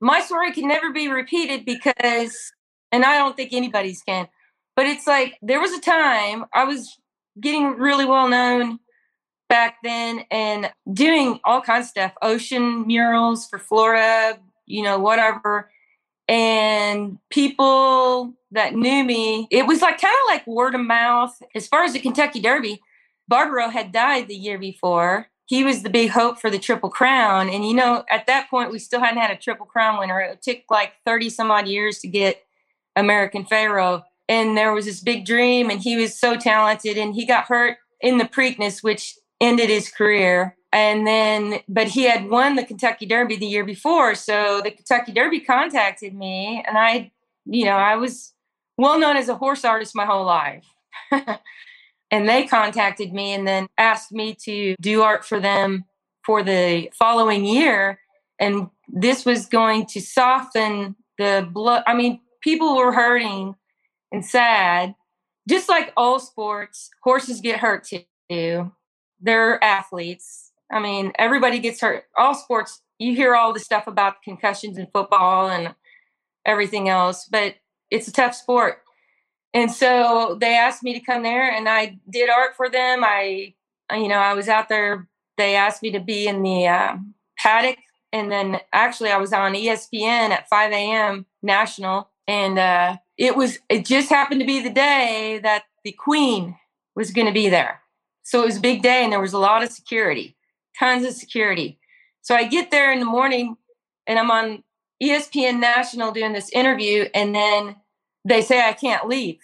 my 0.00 0.20
story 0.20 0.52
can 0.52 0.68
never 0.68 0.92
be 0.92 1.08
repeated 1.08 1.64
because, 1.64 2.34
and 2.92 3.04
I 3.04 3.16
don't 3.18 3.36
think 3.36 3.52
anybody's 3.52 4.02
can, 4.02 4.28
but 4.74 4.86
it's 4.86 5.06
like 5.06 5.38
there 5.42 5.60
was 5.60 5.72
a 5.72 5.80
time 5.80 6.44
I 6.54 6.64
was 6.64 6.98
getting 7.40 7.76
really 7.78 8.04
well 8.04 8.28
known 8.28 8.78
back 9.48 9.76
then 9.82 10.24
and 10.30 10.70
doing 10.92 11.40
all 11.44 11.60
kinds 11.60 11.86
of 11.86 11.90
stuff 11.90 12.12
ocean 12.22 12.86
murals 12.86 13.46
for 13.48 13.58
Flora, 13.58 14.38
you 14.66 14.82
know, 14.82 14.98
whatever. 14.98 15.70
And 16.28 17.18
people 17.30 18.34
that 18.50 18.74
knew 18.74 19.04
me, 19.04 19.46
it 19.50 19.66
was 19.66 19.80
like 19.80 20.00
kind 20.00 20.14
of 20.14 20.34
like 20.34 20.46
word 20.46 20.74
of 20.74 20.80
mouth. 20.80 21.40
As 21.54 21.68
far 21.68 21.84
as 21.84 21.92
the 21.92 22.00
Kentucky 22.00 22.40
Derby, 22.40 22.80
Barbaro 23.28 23.68
had 23.68 23.92
died 23.92 24.28
the 24.28 24.34
year 24.34 24.58
before 24.58 25.28
he 25.46 25.62
was 25.62 25.82
the 25.82 25.90
big 25.90 26.10
hope 26.10 26.40
for 26.40 26.50
the 26.50 26.58
Triple 26.58 26.90
Crown. 26.90 27.48
And, 27.48 27.66
you 27.66 27.72
know, 27.72 28.04
at 28.10 28.26
that 28.26 28.50
point, 28.50 28.72
we 28.72 28.80
still 28.80 29.00
hadn't 29.00 29.22
had 29.22 29.30
a 29.30 29.36
Triple 29.36 29.66
Crown 29.66 29.98
winner. 29.98 30.20
It 30.20 30.42
took 30.42 30.58
like 30.68 30.94
30 31.04 31.30
some 31.30 31.50
odd 31.52 31.68
years 31.68 32.00
to 32.00 32.08
get 32.08 32.44
American 32.96 33.44
Pharoah. 33.44 34.04
And 34.28 34.56
there 34.56 34.72
was 34.72 34.86
this 34.86 35.00
big 35.00 35.24
dream, 35.24 35.70
and 35.70 35.80
he 35.80 35.96
was 35.96 36.18
so 36.18 36.36
talented. 36.36 36.98
And 36.98 37.14
he 37.14 37.24
got 37.24 37.44
hurt 37.44 37.78
in 38.00 38.18
the 38.18 38.24
Preakness, 38.24 38.82
which 38.82 39.14
ended 39.40 39.70
his 39.70 39.88
career. 39.88 40.56
And 40.72 41.06
then, 41.06 41.60
but 41.68 41.86
he 41.86 42.02
had 42.02 42.28
won 42.28 42.56
the 42.56 42.64
Kentucky 42.64 43.06
Derby 43.06 43.36
the 43.36 43.46
year 43.46 43.64
before. 43.64 44.16
So 44.16 44.60
the 44.64 44.72
Kentucky 44.72 45.12
Derby 45.12 45.40
contacted 45.40 46.12
me, 46.12 46.62
and 46.66 46.76
I, 46.76 47.12
you 47.44 47.64
know, 47.64 47.76
I 47.76 47.94
was 47.94 48.32
well 48.76 48.98
known 48.98 49.16
as 49.16 49.28
a 49.28 49.36
horse 49.36 49.64
artist 49.64 49.94
my 49.94 50.04
whole 50.04 50.26
life. 50.26 50.64
And 52.10 52.28
they 52.28 52.46
contacted 52.46 53.12
me 53.12 53.32
and 53.32 53.46
then 53.46 53.66
asked 53.78 54.12
me 54.12 54.36
to 54.44 54.76
do 54.80 55.02
art 55.02 55.24
for 55.24 55.40
them 55.40 55.84
for 56.24 56.42
the 56.42 56.90
following 56.98 57.44
year. 57.44 58.00
And 58.38 58.68
this 58.88 59.24
was 59.24 59.46
going 59.46 59.86
to 59.86 60.00
soften 60.00 60.94
the 61.18 61.48
blood. 61.50 61.82
I 61.86 61.94
mean, 61.94 62.20
people 62.42 62.76
were 62.76 62.92
hurting 62.92 63.54
and 64.12 64.24
sad, 64.24 64.94
just 65.48 65.68
like 65.68 65.92
all 65.96 66.20
sports. 66.20 66.90
Horses 67.02 67.40
get 67.40 67.58
hurt 67.58 67.88
too. 68.30 68.72
They're 69.20 69.62
athletes. 69.64 70.52
I 70.70 70.80
mean, 70.80 71.12
everybody 71.18 71.58
gets 71.58 71.80
hurt. 71.80 72.04
All 72.16 72.34
sports, 72.34 72.82
you 72.98 73.14
hear 73.14 73.34
all 73.34 73.52
the 73.52 73.60
stuff 73.60 73.86
about 73.86 74.22
concussions 74.22 74.78
in 74.78 74.88
football 74.92 75.48
and 75.48 75.74
everything 76.44 76.88
else, 76.88 77.26
but 77.30 77.54
it's 77.90 78.08
a 78.08 78.12
tough 78.12 78.34
sport. 78.34 78.78
And 79.54 79.70
so 79.70 80.36
they 80.40 80.54
asked 80.54 80.82
me 80.82 80.92
to 80.92 81.00
come 81.00 81.22
there 81.22 81.50
and 81.50 81.68
I 81.68 81.98
did 82.10 82.28
art 82.28 82.56
for 82.56 82.68
them. 82.68 83.02
I, 83.04 83.54
you 83.92 84.08
know, 84.08 84.18
I 84.18 84.34
was 84.34 84.48
out 84.48 84.68
there. 84.68 85.08
They 85.38 85.54
asked 85.54 85.82
me 85.82 85.90
to 85.92 86.00
be 86.00 86.26
in 86.26 86.42
the 86.42 86.66
uh, 86.66 86.96
paddock. 87.38 87.78
And 88.12 88.30
then 88.30 88.60
actually, 88.72 89.10
I 89.10 89.18
was 89.18 89.32
on 89.32 89.54
ESPN 89.54 90.30
at 90.30 90.48
5 90.48 90.72
a.m. 90.72 91.26
national. 91.42 92.08
And 92.28 92.58
uh, 92.58 92.96
it 93.16 93.36
was, 93.36 93.58
it 93.68 93.84
just 93.84 94.08
happened 94.08 94.40
to 94.40 94.46
be 94.46 94.60
the 94.60 94.70
day 94.70 95.40
that 95.42 95.64
the 95.84 95.92
queen 95.92 96.56
was 96.94 97.10
going 97.10 97.26
to 97.26 97.32
be 97.32 97.48
there. 97.48 97.80
So 98.22 98.42
it 98.42 98.46
was 98.46 98.56
a 98.56 98.60
big 98.60 98.82
day 98.82 99.04
and 99.04 99.12
there 99.12 99.20
was 99.20 99.32
a 99.32 99.38
lot 99.38 99.62
of 99.62 99.70
security, 99.70 100.36
tons 100.78 101.04
of 101.04 101.14
security. 101.14 101.78
So 102.22 102.34
I 102.34 102.44
get 102.44 102.72
there 102.72 102.92
in 102.92 102.98
the 102.98 103.06
morning 103.06 103.56
and 104.06 104.18
I'm 104.18 104.30
on 104.30 104.64
ESPN 105.00 105.60
National 105.60 106.10
doing 106.10 106.32
this 106.32 106.50
interview. 106.50 107.08
And 107.14 107.34
then 107.34 107.76
they 108.26 108.42
say 108.42 108.60
I 108.60 108.72
can't 108.72 109.06
leave. 109.06 109.38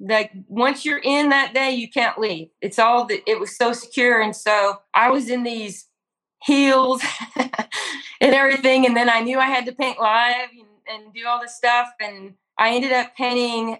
Like 0.00 0.30
once 0.46 0.84
you're 0.84 1.00
in 1.02 1.30
that 1.30 1.54
day, 1.54 1.72
you 1.72 1.88
can't 1.88 2.18
leave. 2.18 2.48
It's 2.60 2.78
all 2.78 3.06
that 3.06 3.28
it 3.28 3.40
was 3.40 3.56
so 3.56 3.72
secure. 3.72 4.20
And 4.20 4.36
so 4.36 4.80
I 4.94 5.10
was 5.10 5.28
in 5.28 5.42
these 5.42 5.86
heels 6.44 7.02
and 7.36 8.34
everything. 8.34 8.86
And 8.86 8.96
then 8.96 9.08
I 9.08 9.20
knew 9.20 9.38
I 9.38 9.46
had 9.46 9.66
to 9.66 9.72
paint 9.72 9.98
live 9.98 10.50
and, 10.52 11.04
and 11.04 11.14
do 11.14 11.26
all 11.26 11.40
this 11.40 11.56
stuff. 11.56 11.88
And 12.00 12.34
I 12.58 12.74
ended 12.74 12.92
up 12.92 13.16
painting 13.16 13.78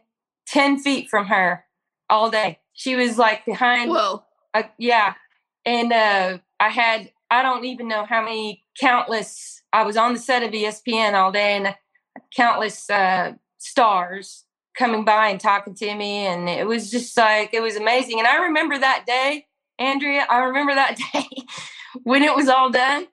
10 0.49 0.79
feet 0.81 1.09
from 1.09 1.27
her 1.27 1.65
all 2.11 2.31
day. 2.31 2.59
She 2.73 2.97
was 2.97 3.19
like 3.19 3.45
behind. 3.45 3.91
Whoa. 3.91 4.25
Uh, 4.55 4.65
yeah. 4.79 5.15
And 5.65 5.93
uh, 5.93 6.39
I 6.59 6.69
had, 6.71 7.13
I 7.31 7.43
don't 7.43 7.67
even 7.67 7.87
know 7.87 8.07
how 8.07 8.23
many 8.23 8.65
countless, 8.81 9.63
I 9.73 9.85
was 9.85 9.97
on 9.97 10.15
the 10.15 10.19
set 10.19 10.43
of 10.43 10.51
ESPN 10.51 11.13
all 11.13 11.31
day 11.31 11.57
and 11.59 11.77
countless 12.35 12.89
uh, 12.89 13.35
stars 13.59 14.45
coming 14.77 15.05
by 15.05 15.29
and 15.29 15.41
talking 15.41 15.75
to 15.75 15.95
me. 15.95 16.27
And 16.27 16.49
it 16.49 16.67
was 16.67 16.91
just 16.91 17.17
like, 17.17 17.53
it 17.53 17.61
was 17.61 17.77
amazing. 17.77 18.19
And 18.19 18.29
I 18.29 18.45
remember 18.45 18.79
that 18.79 19.05
day, 19.07 19.47
Andrea, 19.79 20.27
I 20.29 20.39
remember 20.39 20.75
that 20.75 20.99
day 21.13 21.27
when 22.05 22.23
it 22.23 22.35
was 22.35 22.49
all 22.49 22.71
done. 22.71 23.09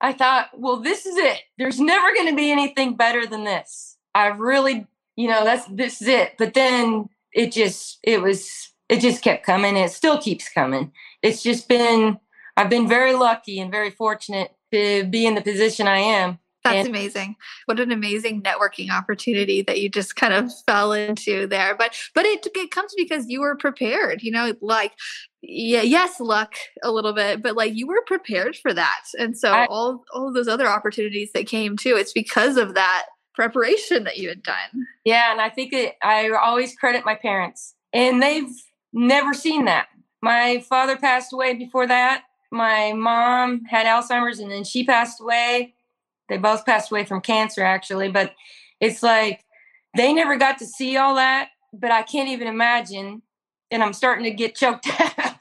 I 0.00 0.12
thought, 0.12 0.50
well, 0.54 0.76
this 0.76 1.06
is 1.06 1.16
it. 1.16 1.40
There's 1.56 1.80
never 1.80 2.12
going 2.14 2.28
to 2.28 2.36
be 2.36 2.52
anything 2.52 2.96
better 2.96 3.26
than 3.26 3.44
this. 3.44 3.96
I've 4.14 4.38
really, 4.38 4.86
you 5.16 5.28
know, 5.28 5.42
that's 5.42 5.66
this 5.68 6.02
is 6.02 6.08
it. 6.08 6.34
But 6.38 6.52
then 6.52 7.08
it 7.32 7.50
just, 7.50 7.98
it 8.02 8.20
was, 8.20 8.72
it 8.90 9.00
just 9.00 9.22
kept 9.22 9.44
coming. 9.44 9.76
it 9.76 9.90
still 9.90 10.18
keeps 10.18 10.50
coming. 10.50 10.92
It's 11.22 11.42
just 11.42 11.66
been, 11.66 12.18
I've 12.58 12.68
been 12.70 12.88
very 12.88 13.14
lucky 13.14 13.58
and 13.58 13.70
very 13.70 13.90
fortunate 13.90 14.52
to 14.72 15.04
be 15.04 15.26
in 15.26 15.34
the 15.34 15.40
position 15.40 15.88
I 15.88 15.98
am. 15.98 16.38
That's 16.66 16.86
and, 16.86 16.96
amazing. 16.96 17.36
What 17.66 17.80
an 17.80 17.92
amazing 17.92 18.42
networking 18.42 18.90
opportunity 18.90 19.62
that 19.62 19.80
you 19.80 19.88
just 19.88 20.16
kind 20.16 20.34
of 20.34 20.50
fell 20.66 20.92
into 20.92 21.46
there. 21.46 21.76
But 21.76 21.96
but 22.14 22.24
it 22.24 22.46
it 22.54 22.70
comes 22.70 22.92
because 22.96 23.28
you 23.28 23.40
were 23.40 23.56
prepared, 23.56 24.22
you 24.22 24.32
know, 24.32 24.54
like 24.60 24.92
yeah, 25.42 25.82
yes, 25.82 26.18
luck 26.18 26.54
a 26.82 26.90
little 26.90 27.12
bit, 27.12 27.42
but 27.42 27.54
like 27.54 27.74
you 27.74 27.86
were 27.86 28.02
prepared 28.06 28.56
for 28.56 28.74
that. 28.74 29.04
And 29.18 29.38
so 29.38 29.52
I, 29.52 29.66
all 29.66 30.04
all 30.12 30.32
those 30.32 30.48
other 30.48 30.66
opportunities 30.66 31.30
that 31.32 31.46
came 31.46 31.76
too, 31.76 31.96
it's 31.96 32.12
because 32.12 32.56
of 32.56 32.74
that 32.74 33.06
preparation 33.34 34.04
that 34.04 34.16
you 34.16 34.28
had 34.28 34.42
done. 34.42 34.86
Yeah, 35.04 35.30
and 35.30 35.40
I 35.40 35.50
think 35.50 35.72
it, 35.72 35.94
I 36.02 36.30
always 36.30 36.74
credit 36.74 37.04
my 37.04 37.14
parents. 37.14 37.74
And 37.92 38.20
they've 38.20 38.50
never 38.92 39.34
seen 39.34 39.66
that. 39.66 39.86
My 40.22 40.64
father 40.68 40.96
passed 40.96 41.32
away 41.32 41.54
before 41.54 41.86
that. 41.86 42.24
My 42.50 42.92
mom 42.92 43.64
had 43.64 43.86
Alzheimer's 43.86 44.40
and 44.40 44.50
then 44.50 44.64
she 44.64 44.84
passed 44.84 45.20
away 45.20 45.74
they 46.28 46.38
both 46.38 46.66
passed 46.66 46.90
away 46.90 47.04
from 47.04 47.20
cancer, 47.20 47.62
actually. 47.62 48.10
But 48.10 48.34
it's 48.80 49.02
like 49.02 49.44
they 49.96 50.12
never 50.12 50.36
got 50.36 50.58
to 50.58 50.66
see 50.66 50.96
all 50.96 51.14
that. 51.16 51.50
But 51.72 51.90
I 51.90 52.02
can't 52.02 52.28
even 52.28 52.48
imagine. 52.48 53.22
And 53.70 53.82
I'm 53.82 53.92
starting 53.92 54.24
to 54.24 54.30
get 54.30 54.54
choked 54.54 54.88
up. 55.00 55.38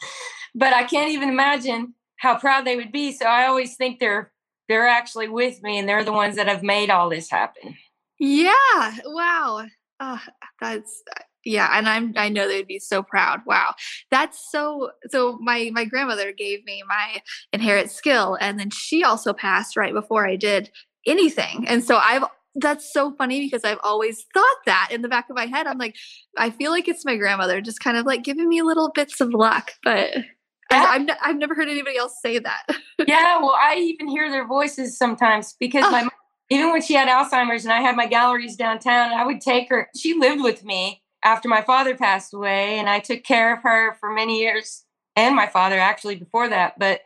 but 0.56 0.74
I 0.74 0.84
can't 0.84 1.12
even 1.12 1.30
imagine 1.30 1.94
how 2.18 2.38
proud 2.38 2.66
they 2.66 2.76
would 2.76 2.92
be. 2.92 3.12
So 3.12 3.26
I 3.26 3.46
always 3.46 3.76
think 3.76 4.00
they're 4.00 4.32
they're 4.68 4.88
actually 4.88 5.28
with 5.28 5.62
me 5.62 5.78
and 5.78 5.88
they're 5.88 6.04
the 6.04 6.12
ones 6.12 6.36
that 6.38 6.48
have 6.48 6.64
made 6.64 6.90
all 6.90 7.10
this 7.10 7.30
happen. 7.30 7.76
Yeah. 8.20 8.96
Wow. 9.06 9.66
Oh, 10.00 10.22
that's 10.60 11.04
yeah, 11.46 11.70
and 11.74 11.88
I'm 11.88 12.14
I 12.18 12.28
know 12.30 12.48
they'd 12.48 12.68
be 12.68 12.80
so 12.80 13.04
proud. 13.04 13.42
Wow. 13.46 13.76
That's 14.12 14.52
so 14.52 14.90
so 15.10 15.38
my 15.42 15.70
my 15.74 15.86
grandmother 15.86 16.34
gave 16.34 16.66
me 16.66 16.84
my 16.88 17.22
inherit 17.54 17.92
skill 17.92 18.38
and 18.42 18.60
then 18.60 18.72
she 18.72 19.04
also 19.04 19.32
passed 19.32 19.78
right 19.78 19.94
before 19.94 20.28
I 20.28 20.36
did 20.36 20.72
anything. 21.06 21.66
And 21.68 21.84
so 21.84 21.98
I've 21.98 22.24
that's 22.56 22.92
so 22.92 23.14
funny 23.18 23.46
because 23.46 23.64
I've 23.64 23.80
always 23.84 24.26
thought 24.34 24.58
that 24.66 24.90
in 24.90 25.02
the 25.02 25.10
back 25.10 25.30
of 25.30 25.36
my 25.36 25.46
head. 25.46 25.68
I'm 25.68 25.78
like, 25.78 25.96
I 26.38 26.50
feel 26.50 26.72
like 26.72 26.88
it's 26.88 27.06
my 27.06 27.18
grandmother 27.18 27.62
just 27.62 27.82
kind 27.82 27.98
of 27.98 28.06
like 28.06 28.24
giving 28.24 28.48
me 28.48 28.62
little 28.62 28.92
bits 28.96 29.20
of 29.20 29.34
luck, 29.34 29.72
but 29.84 30.16
yeah. 30.16 30.24
I, 30.72 30.98
have 30.98 31.10
I've 31.22 31.38
never 31.38 31.54
heard 31.54 31.68
anybody 31.68 31.98
else 31.98 32.16
say 32.22 32.40
that. 32.40 32.64
yeah, 33.08 33.40
well, 33.40 33.56
I 33.60 33.76
even 33.76 34.08
hear 34.08 34.30
their 34.30 34.48
voices 34.48 34.98
sometimes 34.98 35.54
because 35.60 35.84
oh. 35.86 35.92
my 35.92 36.08
even 36.50 36.72
when 36.72 36.82
she 36.82 36.94
had 36.94 37.08
Alzheimer's 37.08 37.66
and 37.66 37.74
I 37.74 37.82
had 37.82 37.96
my 37.96 38.06
galleries 38.06 38.56
downtown, 38.56 39.12
I 39.12 39.26
would 39.26 39.42
take 39.42 39.68
her. 39.70 39.90
She 39.98 40.14
lived 40.14 40.44
with 40.44 40.64
me 40.64 41.02
after 41.26 41.50
my 41.50 41.62
father 41.62 41.96
passed 41.96 42.34
away, 42.34 42.80
and 42.80 42.88
I 42.88 43.00
took 43.00 43.24
care 43.24 43.54
of 43.54 43.64
her 43.64 43.96
for 43.96 44.14
many 44.14 44.40
years, 44.40 44.86
and 45.16 45.36
my 45.36 45.48
father 45.48 45.78
actually 45.78 46.16
before 46.16 46.48
that. 46.48 46.80
But 46.80 47.02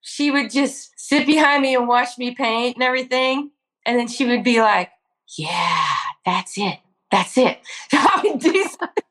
she 0.00 0.30
would 0.30 0.50
just 0.50 0.92
sit 0.96 1.26
behind 1.26 1.62
me 1.62 1.76
and 1.76 1.86
watch 1.86 2.18
me 2.18 2.34
paint 2.34 2.76
and 2.76 2.82
everything. 2.82 3.50
And 3.86 3.98
then 3.98 4.08
she 4.08 4.24
would 4.26 4.42
be 4.42 4.60
like, 4.60 4.90
Yeah, 5.38 5.86
that's 6.24 6.58
it. 6.58 6.78
That's 7.12 7.38
it. 7.38 7.58
So 7.90 7.98
I 8.00 8.20
would 8.24 8.40
do 8.40 8.64
something. 8.64 9.04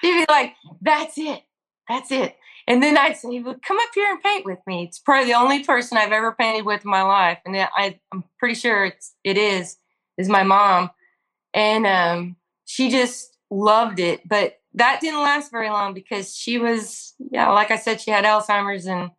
She'd 0.00 0.26
be 0.26 0.26
like, 0.28 0.54
That's 0.80 1.18
it. 1.18 1.42
That's 1.88 2.12
it. 2.12 2.36
And 2.68 2.82
then 2.82 2.98
I'd 2.98 3.16
say, 3.16 3.40
well, 3.40 3.56
come 3.66 3.78
up 3.78 3.88
here 3.94 4.10
and 4.10 4.22
paint 4.22 4.44
with 4.44 4.58
me. 4.66 4.84
It's 4.84 4.98
probably 4.98 5.32
the 5.32 5.38
only 5.38 5.64
person 5.64 5.96
I've 5.96 6.12
ever 6.12 6.32
painted 6.32 6.66
with 6.66 6.84
in 6.84 6.90
my 6.90 7.00
life. 7.00 7.38
And 7.46 7.56
I, 7.56 7.98
I'm 8.12 8.24
pretty 8.38 8.56
sure 8.56 8.84
it's, 8.84 9.14
it 9.24 9.38
is, 9.38 9.78
is 10.18 10.28
my 10.28 10.42
mom. 10.42 10.90
And 11.54 11.86
um, 11.86 12.36
she 12.66 12.90
just 12.90 13.37
loved 13.50 14.00
it. 14.00 14.28
But 14.28 14.60
that 14.74 15.00
didn't 15.00 15.22
last 15.22 15.50
very 15.50 15.70
long 15.70 15.94
because 15.94 16.36
she 16.36 16.58
was, 16.58 17.14
yeah, 17.18 17.50
like 17.50 17.70
I 17.70 17.76
said, 17.76 18.00
she 18.00 18.10
had 18.10 18.24
Alzheimer's 18.24 18.86
and 18.86 19.10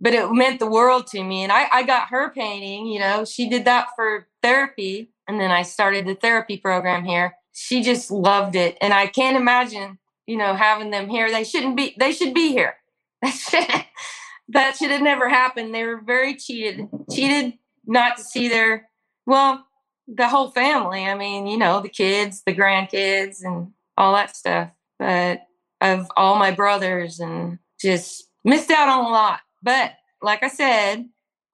but 0.00 0.12
it 0.12 0.30
meant 0.32 0.60
the 0.60 0.66
world 0.66 1.06
to 1.08 1.22
me. 1.22 1.44
And 1.44 1.52
I, 1.52 1.66
I 1.72 1.82
got 1.82 2.08
her 2.08 2.30
painting, 2.30 2.86
you 2.86 2.98
know, 2.98 3.24
she 3.24 3.48
did 3.48 3.64
that 3.64 3.88
for 3.96 4.26
therapy. 4.42 5.10
And 5.26 5.40
then 5.40 5.50
I 5.50 5.62
started 5.62 6.06
the 6.06 6.14
therapy 6.14 6.58
program 6.58 7.04
here. 7.04 7.36
She 7.52 7.82
just 7.82 8.10
loved 8.10 8.54
it. 8.54 8.76
And 8.82 8.92
I 8.92 9.06
can't 9.06 9.36
imagine, 9.36 9.98
you 10.26 10.36
know, 10.36 10.54
having 10.54 10.90
them 10.90 11.08
here. 11.08 11.30
They 11.30 11.44
shouldn't 11.44 11.76
be, 11.76 11.94
they 11.98 12.12
should 12.12 12.34
be 12.34 12.48
here. 12.48 12.74
that 13.22 14.76
should 14.76 14.90
have 14.90 15.00
never 15.00 15.28
happened. 15.28 15.74
They 15.74 15.84
were 15.84 16.02
very 16.02 16.34
cheated, 16.34 16.86
cheated 17.10 17.54
not 17.86 18.18
to 18.18 18.24
see 18.24 18.48
their, 18.48 18.90
well, 19.24 19.64
the 20.06 20.28
whole 20.28 20.50
family. 20.50 21.04
I 21.04 21.14
mean, 21.14 21.46
you 21.46 21.56
know, 21.56 21.80
the 21.80 21.88
kids, 21.88 22.42
the 22.44 22.54
grandkids, 22.54 23.42
and 23.42 23.72
all 23.96 24.14
that 24.14 24.36
stuff. 24.36 24.70
But 24.98 25.40
of 25.80 26.10
all 26.16 26.36
my 26.36 26.50
brothers 26.50 27.20
and 27.20 27.58
just 27.80 28.28
missed 28.44 28.70
out 28.70 28.88
on 28.88 29.04
a 29.04 29.08
lot. 29.08 29.40
But 29.62 29.92
like 30.22 30.42
I 30.42 30.48
said, 30.48 31.04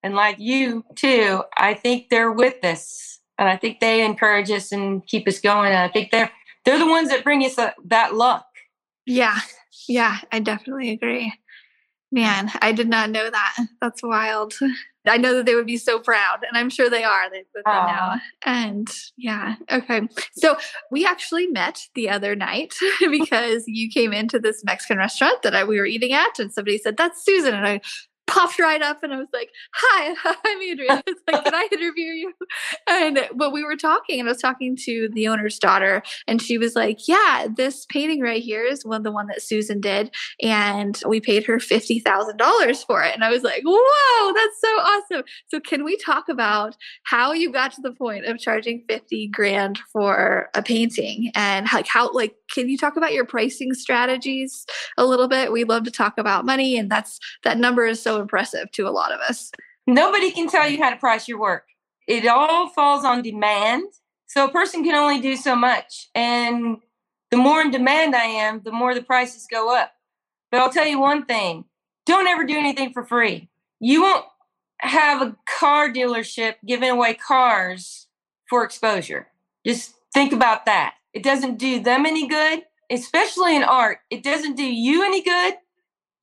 and 0.02 0.14
like 0.14 0.36
you 0.38 0.84
too, 0.94 1.42
I 1.56 1.74
think 1.74 2.08
they're 2.08 2.32
with 2.32 2.64
us, 2.64 3.18
and 3.38 3.48
I 3.48 3.56
think 3.56 3.80
they 3.80 4.04
encourage 4.04 4.50
us 4.50 4.72
and 4.72 5.06
keep 5.06 5.28
us 5.28 5.40
going. 5.40 5.68
And 5.68 5.78
I 5.78 5.88
think 5.88 6.10
they're 6.10 6.30
they're 6.64 6.78
the 6.78 6.86
ones 6.86 7.08
that 7.10 7.24
bring 7.24 7.44
us 7.44 7.58
a, 7.58 7.74
that 7.86 8.14
luck. 8.14 8.46
Yeah, 9.06 9.38
yeah, 9.88 10.18
I 10.32 10.40
definitely 10.40 10.90
agree. 10.90 11.32
Man, 12.12 12.50
I 12.60 12.72
did 12.72 12.88
not 12.88 13.10
know 13.10 13.30
that. 13.30 13.56
That's 13.80 14.02
wild. 14.02 14.54
I 15.06 15.16
know 15.16 15.34
that 15.34 15.46
they 15.46 15.54
would 15.54 15.66
be 15.66 15.78
so 15.78 15.98
proud, 15.98 16.40
and 16.46 16.58
I'm 16.58 16.68
sure 16.68 16.90
they 16.90 17.04
are. 17.04 17.30
They 17.30 17.44
with 17.54 17.64
them 17.64 17.86
now. 17.86 18.20
And 18.44 18.88
yeah, 19.16 19.56
okay. 19.72 20.02
So 20.32 20.56
we 20.90 21.06
actually 21.06 21.46
met 21.46 21.82
the 21.94 22.10
other 22.10 22.36
night 22.36 22.74
because 23.00 23.64
you 23.66 23.88
came 23.90 24.12
into 24.12 24.38
this 24.38 24.62
Mexican 24.64 24.98
restaurant 24.98 25.42
that 25.42 25.54
I, 25.54 25.64
we 25.64 25.78
were 25.78 25.86
eating 25.86 26.12
at, 26.12 26.38
and 26.38 26.52
somebody 26.52 26.76
said, 26.78 26.96
"That's 26.96 27.24
Susan," 27.24 27.54
and 27.54 27.66
I 27.66 27.80
popped 28.30 28.58
right 28.58 28.80
up 28.82 29.02
and 29.02 29.12
I 29.12 29.16
was 29.16 29.28
like, 29.32 29.50
Hi, 29.74 30.14
I'm. 30.24 30.60
It's 31.06 31.22
like, 31.30 31.44
Can 31.44 31.54
I 31.54 31.68
interview 31.72 32.04
you? 32.04 32.32
And 32.88 33.20
but 33.34 33.52
we 33.52 33.64
were 33.64 33.76
talking 33.76 34.20
and 34.20 34.28
I 34.28 34.32
was 34.32 34.40
talking 34.40 34.76
to 34.84 35.08
the 35.12 35.28
owner's 35.28 35.58
daughter, 35.58 36.02
and 36.26 36.40
she 36.40 36.58
was 36.58 36.74
like, 36.74 37.08
Yeah, 37.08 37.48
this 37.54 37.86
painting 37.86 38.20
right 38.20 38.42
here 38.42 38.64
is 38.64 38.84
one 38.84 39.02
the 39.02 39.12
one 39.12 39.26
that 39.28 39.42
Susan 39.42 39.80
did. 39.80 40.14
And 40.42 41.00
we 41.06 41.20
paid 41.20 41.44
her 41.46 41.58
fifty 41.58 41.98
thousand 42.00 42.36
dollars 42.36 42.82
for 42.84 43.02
it. 43.02 43.14
And 43.14 43.24
I 43.24 43.30
was 43.30 43.42
like, 43.42 43.62
Whoa, 43.64 44.32
that's 44.32 44.60
so 44.60 44.68
awesome. 44.68 45.24
So 45.48 45.60
can 45.60 45.84
we 45.84 45.96
talk 45.96 46.28
about 46.28 46.76
how 47.04 47.32
you 47.32 47.52
got 47.52 47.72
to 47.72 47.82
the 47.82 47.92
point 47.92 48.26
of 48.26 48.38
charging 48.38 48.84
50 48.88 49.28
grand 49.28 49.78
for 49.92 50.48
a 50.54 50.62
painting 50.62 51.30
and 51.34 51.66
like 51.72 51.86
how 51.86 52.12
like 52.12 52.34
can 52.50 52.68
you 52.68 52.76
talk 52.76 52.96
about 52.96 53.12
your 53.12 53.24
pricing 53.24 53.74
strategies 53.74 54.66
a 54.96 55.06
little 55.06 55.28
bit? 55.28 55.52
We 55.52 55.64
love 55.64 55.84
to 55.84 55.90
talk 55.90 56.14
about 56.18 56.44
money, 56.44 56.76
and 56.76 56.90
that's 56.90 57.18
that 57.44 57.58
number 57.58 57.86
is 57.86 58.02
so 58.02 58.19
impressive 58.20 58.70
to 58.72 58.86
a 58.86 58.90
lot 58.90 59.12
of 59.12 59.20
us. 59.20 59.50
Nobody 59.86 60.30
can 60.30 60.48
tell 60.48 60.68
you 60.68 60.78
how 60.82 60.90
to 60.90 60.96
price 60.96 61.26
your 61.26 61.40
work. 61.40 61.64
It 62.06 62.26
all 62.26 62.68
falls 62.68 63.04
on 63.04 63.22
demand. 63.22 63.84
So 64.26 64.44
a 64.44 64.52
person 64.52 64.84
can 64.84 64.94
only 64.94 65.20
do 65.20 65.34
so 65.36 65.56
much. 65.56 66.08
And 66.14 66.76
the 67.30 67.36
more 67.36 67.60
in 67.60 67.70
demand 67.70 68.14
I 68.14 68.24
am, 68.24 68.62
the 68.64 68.72
more 68.72 68.94
the 68.94 69.02
prices 69.02 69.46
go 69.50 69.74
up. 69.76 69.92
But 70.50 70.60
I'll 70.60 70.72
tell 70.72 70.86
you 70.86 71.00
one 71.00 71.24
thing 71.24 71.64
don't 72.06 72.26
ever 72.26 72.44
do 72.44 72.56
anything 72.56 72.92
for 72.92 73.04
free. 73.04 73.48
You 73.78 74.02
won't 74.02 74.24
have 74.80 75.22
a 75.22 75.36
car 75.58 75.88
dealership 75.90 76.54
giving 76.66 76.90
away 76.90 77.14
cars 77.14 78.08
for 78.48 78.64
exposure. 78.64 79.28
Just 79.64 79.94
think 80.12 80.32
about 80.32 80.66
that. 80.66 80.94
It 81.12 81.22
doesn't 81.22 81.58
do 81.58 81.80
them 81.80 82.06
any 82.06 82.26
good, 82.26 82.64
especially 82.90 83.54
in 83.54 83.62
art. 83.62 83.98
It 84.10 84.22
doesn't 84.22 84.56
do 84.56 84.64
you 84.64 85.04
any 85.04 85.22
good, 85.22 85.54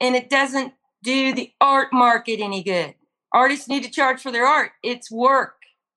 and 0.01 0.15
it 0.15 0.29
doesn't 0.29 0.73
do 1.03 1.33
the 1.33 1.51
art 1.61 1.93
market 1.93 2.39
any 2.39 2.63
good. 2.63 2.95
Artists 3.33 3.67
need 3.67 3.83
to 3.83 3.91
charge 3.91 4.21
for 4.21 4.31
their 4.31 4.45
art, 4.45 4.71
it's 4.83 5.11
work. 5.11 5.55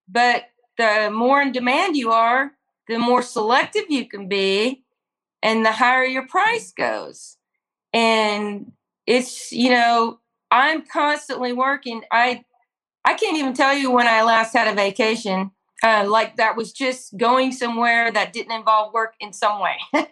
But 0.08 0.44
the 0.76 1.10
more 1.12 1.40
in 1.40 1.52
demand 1.52 1.96
you 1.96 2.10
are, 2.10 2.52
the 2.88 2.98
more 2.98 3.22
selective 3.22 3.84
you 3.88 4.08
can 4.08 4.28
be, 4.28 4.82
and 5.42 5.64
the 5.64 5.72
higher 5.72 6.04
your 6.04 6.26
price 6.26 6.72
goes. 6.72 7.36
And 7.92 8.72
it's, 9.06 9.52
you 9.52 9.70
know, 9.70 10.18
I'm 10.50 10.82
constantly 10.82 11.52
working. 11.52 12.02
I 12.10 12.44
I 13.04 13.14
can't 13.14 13.38
even 13.38 13.54
tell 13.54 13.74
you 13.74 13.90
when 13.90 14.06
I 14.06 14.22
last 14.22 14.52
had 14.52 14.68
a 14.68 14.74
vacation 14.74 15.52
uh, 15.82 16.04
like 16.06 16.36
that 16.36 16.56
was 16.56 16.72
just 16.72 17.16
going 17.16 17.52
somewhere 17.52 18.10
that 18.12 18.32
didn't 18.32 18.52
involve 18.52 18.92
work 18.92 19.14
in 19.20 19.32
some 19.32 19.60
way. 19.60 19.76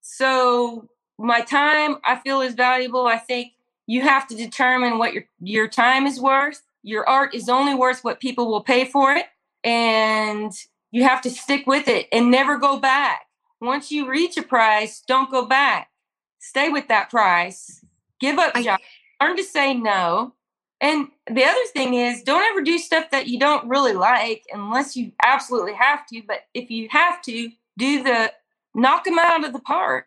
so 0.00 0.88
my 1.18 1.40
time 1.40 1.96
I 2.04 2.16
feel 2.16 2.40
is 2.40 2.54
valuable. 2.54 3.06
I 3.06 3.18
think 3.18 3.52
you 3.86 4.02
have 4.02 4.26
to 4.28 4.36
determine 4.36 4.98
what 4.98 5.12
your 5.12 5.24
your 5.40 5.68
time 5.68 6.06
is 6.06 6.20
worth. 6.20 6.62
Your 6.82 7.08
art 7.08 7.34
is 7.34 7.48
only 7.48 7.74
worth 7.74 8.04
what 8.04 8.20
people 8.20 8.48
will 8.48 8.62
pay 8.62 8.84
for 8.84 9.12
it, 9.12 9.26
and 9.64 10.52
you 10.90 11.02
have 11.02 11.20
to 11.22 11.30
stick 11.30 11.66
with 11.66 11.88
it 11.88 12.06
and 12.12 12.30
never 12.30 12.56
go 12.56 12.78
back. 12.78 13.26
Once 13.60 13.90
you 13.90 14.08
reach 14.08 14.36
a 14.36 14.42
price, 14.42 15.02
don't 15.06 15.30
go 15.30 15.44
back. 15.44 15.90
Stay 16.38 16.68
with 16.68 16.88
that 16.88 17.10
price. 17.10 17.84
Give 18.20 18.38
up 18.38 18.52
I, 18.54 18.78
Learn 19.20 19.36
to 19.36 19.42
say 19.42 19.74
no 19.74 20.34
and 20.80 21.08
the 21.28 21.44
other 21.44 21.64
thing 21.72 21.94
is, 21.94 22.22
don't 22.22 22.44
ever 22.50 22.62
do 22.62 22.78
stuff 22.78 23.10
that 23.10 23.26
you 23.26 23.38
don't 23.38 23.68
really 23.68 23.94
like 23.94 24.44
unless 24.52 24.96
you 24.96 25.12
absolutely 25.24 25.74
have 25.74 26.06
to. 26.06 26.22
But 26.26 26.42
if 26.54 26.70
you 26.70 26.88
have 26.90 27.20
to, 27.22 27.50
do 27.76 28.02
the 28.02 28.32
knock 28.74 29.04
them 29.04 29.18
out 29.18 29.44
of 29.44 29.52
the 29.52 29.60
park. 29.60 30.06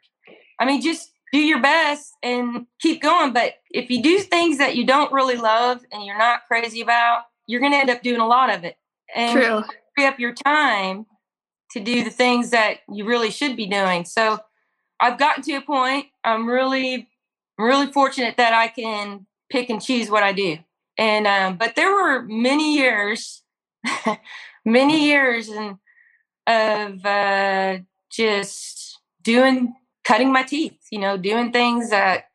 I 0.62 0.66
mean, 0.66 0.80
just 0.80 1.12
do 1.34 1.40
your 1.40 1.60
best 1.60 2.14
and 2.22 2.68
keep 2.80 3.02
going. 3.02 3.34
But 3.34 3.56
if 3.72 3.90
you 3.90 4.04
do 4.04 4.20
things 4.20 4.60
that 4.60 4.76
you 4.76 4.86
don't 4.86 5.12
really 5.12 5.36
love 5.36 5.84
and 5.92 6.06
you're 6.06 6.18
not 6.18 6.42
crazy 6.48 6.82
about, 6.82 7.24
you're 7.48 7.60
going 7.60 7.72
to 7.72 7.80
end 7.80 7.90
up 7.90 8.04
doing 8.04 8.22
a 8.22 8.28
lot 8.28 8.54
of 8.54 8.64
it. 8.64 8.78
And 9.16 9.42
True. 9.42 9.64
free 9.96 10.06
up 10.06 10.20
your 10.20 10.34
time 10.34 11.08
to 11.72 11.80
do 11.80 12.04
the 12.04 12.12
things 12.12 12.52
that 12.52 12.78
you 12.88 13.06
really 13.06 13.32
should 13.32 13.58
be 13.58 13.66
doing. 13.66 14.06
So 14.06 14.38
I've 15.00 15.18
gotten 15.18 15.44
to 15.44 15.54
a 15.54 15.62
point. 15.62 16.06
I'm 16.24 16.48
really, 16.48 17.10
really 17.58 17.92
fortunate 17.92 18.38
that 18.38 18.54
I 18.54 18.68
can 18.68 19.26
pick 19.50 19.72
and 19.72 19.82
choose 19.82 20.12
what 20.12 20.22
I 20.22 20.32
do. 20.32 20.60
And 20.98 21.26
um, 21.26 21.58
but 21.58 21.76
there 21.76 21.92
were 21.92 22.22
many 22.22 22.76
years, 22.76 23.42
many 24.66 25.06
years 25.06 25.50
and 25.50 25.78
of 26.46 27.06
uh, 27.06 27.80
just 28.12 29.00
doing 29.24 29.74
cutting 30.12 30.32
my 30.32 30.44
teeth. 30.44 30.78
You 30.92 31.00
know, 31.00 31.18
doing 31.18 31.52
things 31.52 31.90
that 31.90 32.26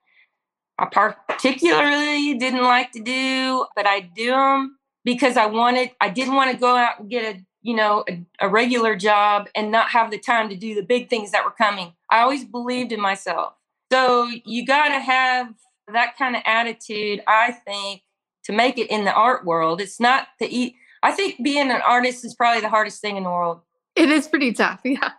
I 0.79 0.87
particularly 0.87 2.35
didn't 2.35 2.62
like 2.62 2.93
to 2.93 3.01
do, 3.03 3.67
but 3.75 3.87
I 3.87 4.01
do 4.01 4.31
them 4.31 4.79
because 5.05 5.37
I 5.37 5.47
wanted. 5.47 5.91
I 6.01 6.09
didn't 6.09 6.35
want 6.35 6.51
to 6.53 6.57
go 6.57 6.77
out 6.77 7.01
and 7.01 7.11
get 7.11 7.37
a 7.37 7.41
you 7.62 7.77
know 7.77 8.05
a, 8.09 8.25
a 8.41 8.49
regular 8.49 8.97
job 8.97 9.49
and 9.55 9.71
not 9.71 9.91
have 9.91 10.11
the 10.11 10.19
time 10.19 10.49
to 10.49 10.57
do 10.57 10.75
the 10.75 10.83
big 10.83 11.11
things 11.11 11.33
that 11.33 11.45
were 11.45 11.51
coming. 11.51 11.93
I 12.11 12.21
always 12.21 12.45
believed 12.45 12.93
in 12.93 13.01
myself. 13.01 13.55
So 13.93 14.29
you 14.45 14.67
got 14.67 14.89
to 14.89 14.99
have 14.99 15.55
that 15.93 16.17
kind 16.19 16.35
of 16.35 16.43
attitude, 16.45 17.23
I 17.29 17.53
think, 17.53 18.03
to 18.45 18.53
make 18.53 18.79
it 18.79 18.91
in 18.91 19.05
the 19.05 19.12
art 19.12 19.45
world. 19.45 19.81
It's 19.81 20.01
not 20.01 20.29
to 20.41 20.49
eat. 20.49 20.75
I 21.03 21.12
think 21.12 21.43
being 21.43 21.71
an 21.71 21.83
artist 21.87 22.25
is 22.25 22.35
probably 22.35 22.62
the 22.62 22.69
hardest 22.69 23.01
thing 23.01 23.17
in 23.17 23.23
the 23.23 23.31
world. 23.31 23.61
It 23.96 24.11
is 24.11 24.28
pretty 24.28 24.52
tough. 24.52 24.80
Yeah. 24.85 25.11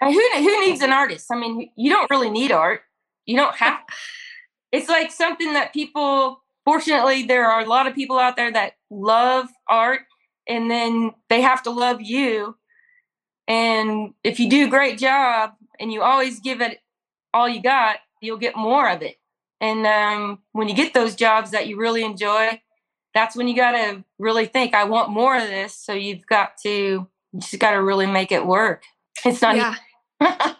And 0.00 0.12
who, 0.12 0.20
who 0.34 0.66
needs 0.66 0.80
an 0.82 0.92
artist? 0.92 1.26
I 1.30 1.36
mean, 1.36 1.70
you 1.76 1.90
don't 1.90 2.10
really 2.10 2.30
need 2.30 2.50
art. 2.50 2.82
You 3.26 3.36
don't 3.36 3.54
have. 3.56 3.80
it's 4.72 4.88
like 4.88 5.12
something 5.12 5.52
that 5.52 5.72
people, 5.72 6.42
fortunately, 6.64 7.22
there 7.22 7.48
are 7.48 7.60
a 7.60 7.66
lot 7.66 7.86
of 7.86 7.94
people 7.94 8.18
out 8.18 8.36
there 8.36 8.52
that 8.52 8.72
love 8.90 9.48
art 9.68 10.00
and 10.48 10.70
then 10.70 11.12
they 11.28 11.40
have 11.40 11.62
to 11.62 11.70
love 11.70 12.00
you. 12.00 12.56
And 13.46 14.14
if 14.24 14.40
you 14.40 14.50
do 14.50 14.66
a 14.66 14.70
great 14.70 14.98
job 14.98 15.52
and 15.78 15.92
you 15.92 16.02
always 16.02 16.40
give 16.40 16.60
it 16.60 16.78
all 17.32 17.48
you 17.48 17.62
got, 17.62 17.98
you'll 18.20 18.38
get 18.38 18.56
more 18.56 18.88
of 18.88 19.02
it. 19.02 19.16
And 19.60 19.86
um, 19.86 20.40
when 20.52 20.68
you 20.68 20.74
get 20.74 20.94
those 20.94 21.14
jobs 21.14 21.52
that 21.52 21.66
you 21.66 21.78
really 21.78 22.04
enjoy, 22.04 22.60
that's 23.14 23.36
when 23.36 23.48
you 23.48 23.56
got 23.56 23.72
to 23.72 24.04
really 24.18 24.46
think, 24.46 24.74
I 24.74 24.84
want 24.84 25.10
more 25.10 25.36
of 25.36 25.42
this. 25.42 25.74
So 25.74 25.92
you've 25.92 26.26
got 26.26 26.56
to, 26.64 27.06
you 27.34 27.40
just 27.40 27.58
got 27.58 27.72
to 27.72 27.82
really 27.82 28.06
make 28.06 28.30
it 28.30 28.46
work. 28.46 28.84
It's 29.24 29.42
not. 29.42 29.56
Yeah. 29.56 29.74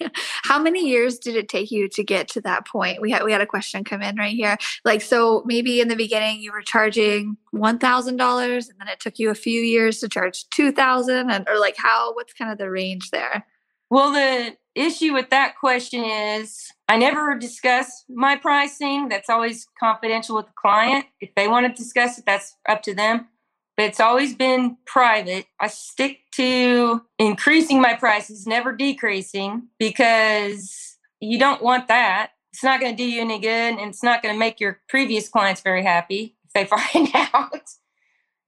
How 0.44 0.58
many 0.58 0.88
years 0.88 1.18
did 1.18 1.36
it 1.36 1.48
take 1.48 1.70
you 1.70 1.88
to 1.90 2.02
get 2.02 2.28
to 2.28 2.40
that 2.42 2.66
point? 2.66 3.00
We 3.00 3.10
had 3.10 3.24
we 3.24 3.32
had 3.32 3.40
a 3.40 3.46
question 3.46 3.84
come 3.84 4.02
in 4.02 4.16
right 4.16 4.34
here. 4.34 4.56
Like 4.84 5.02
so 5.02 5.42
maybe 5.46 5.80
in 5.80 5.88
the 5.88 5.96
beginning 5.96 6.40
you 6.40 6.52
were 6.52 6.62
charging 6.62 7.36
$1,000 7.54 8.08
and 8.08 8.80
then 8.80 8.88
it 8.88 9.00
took 9.00 9.18
you 9.18 9.30
a 9.30 9.34
few 9.34 9.60
years 9.60 10.00
to 10.00 10.08
charge 10.08 10.48
2000 10.50 11.30
and 11.30 11.48
or 11.48 11.58
like 11.58 11.76
how 11.76 12.14
what's 12.14 12.32
kind 12.32 12.50
of 12.50 12.58
the 12.58 12.70
range 12.70 13.10
there? 13.10 13.46
Well, 13.88 14.12
the 14.12 14.56
issue 14.74 15.12
with 15.12 15.30
that 15.30 15.56
question 15.58 16.04
is 16.04 16.70
I 16.88 16.96
never 16.96 17.36
discuss 17.38 18.04
my 18.08 18.36
pricing. 18.36 19.08
That's 19.08 19.30
always 19.30 19.66
confidential 19.78 20.36
with 20.36 20.46
the 20.46 20.52
client. 20.60 21.06
If 21.20 21.34
they 21.34 21.48
want 21.48 21.66
to 21.66 21.82
discuss 21.82 22.18
it, 22.18 22.24
that's 22.26 22.56
up 22.68 22.82
to 22.82 22.94
them. 22.94 23.28
But 23.76 23.86
it's 23.86 24.00
always 24.00 24.34
been 24.34 24.78
private. 24.86 25.46
I 25.60 25.68
stick 25.68 26.20
to 26.32 27.02
increasing 27.18 27.80
my 27.80 27.94
prices, 27.94 28.46
never 28.46 28.72
decreasing, 28.72 29.68
because 29.78 30.96
you 31.20 31.38
don't 31.38 31.62
want 31.62 31.88
that. 31.88 32.30
It's 32.52 32.64
not 32.64 32.80
going 32.80 32.96
to 32.96 32.96
do 32.96 33.08
you 33.08 33.20
any 33.20 33.38
good, 33.38 33.48
and 33.48 33.80
it's 33.80 34.02
not 34.02 34.22
going 34.22 34.34
to 34.34 34.38
make 34.38 34.60
your 34.60 34.80
previous 34.88 35.28
clients 35.28 35.60
very 35.60 35.82
happy 35.82 36.36
if 36.44 36.52
they 36.54 36.64
find 36.92 37.08
out. 37.14 37.68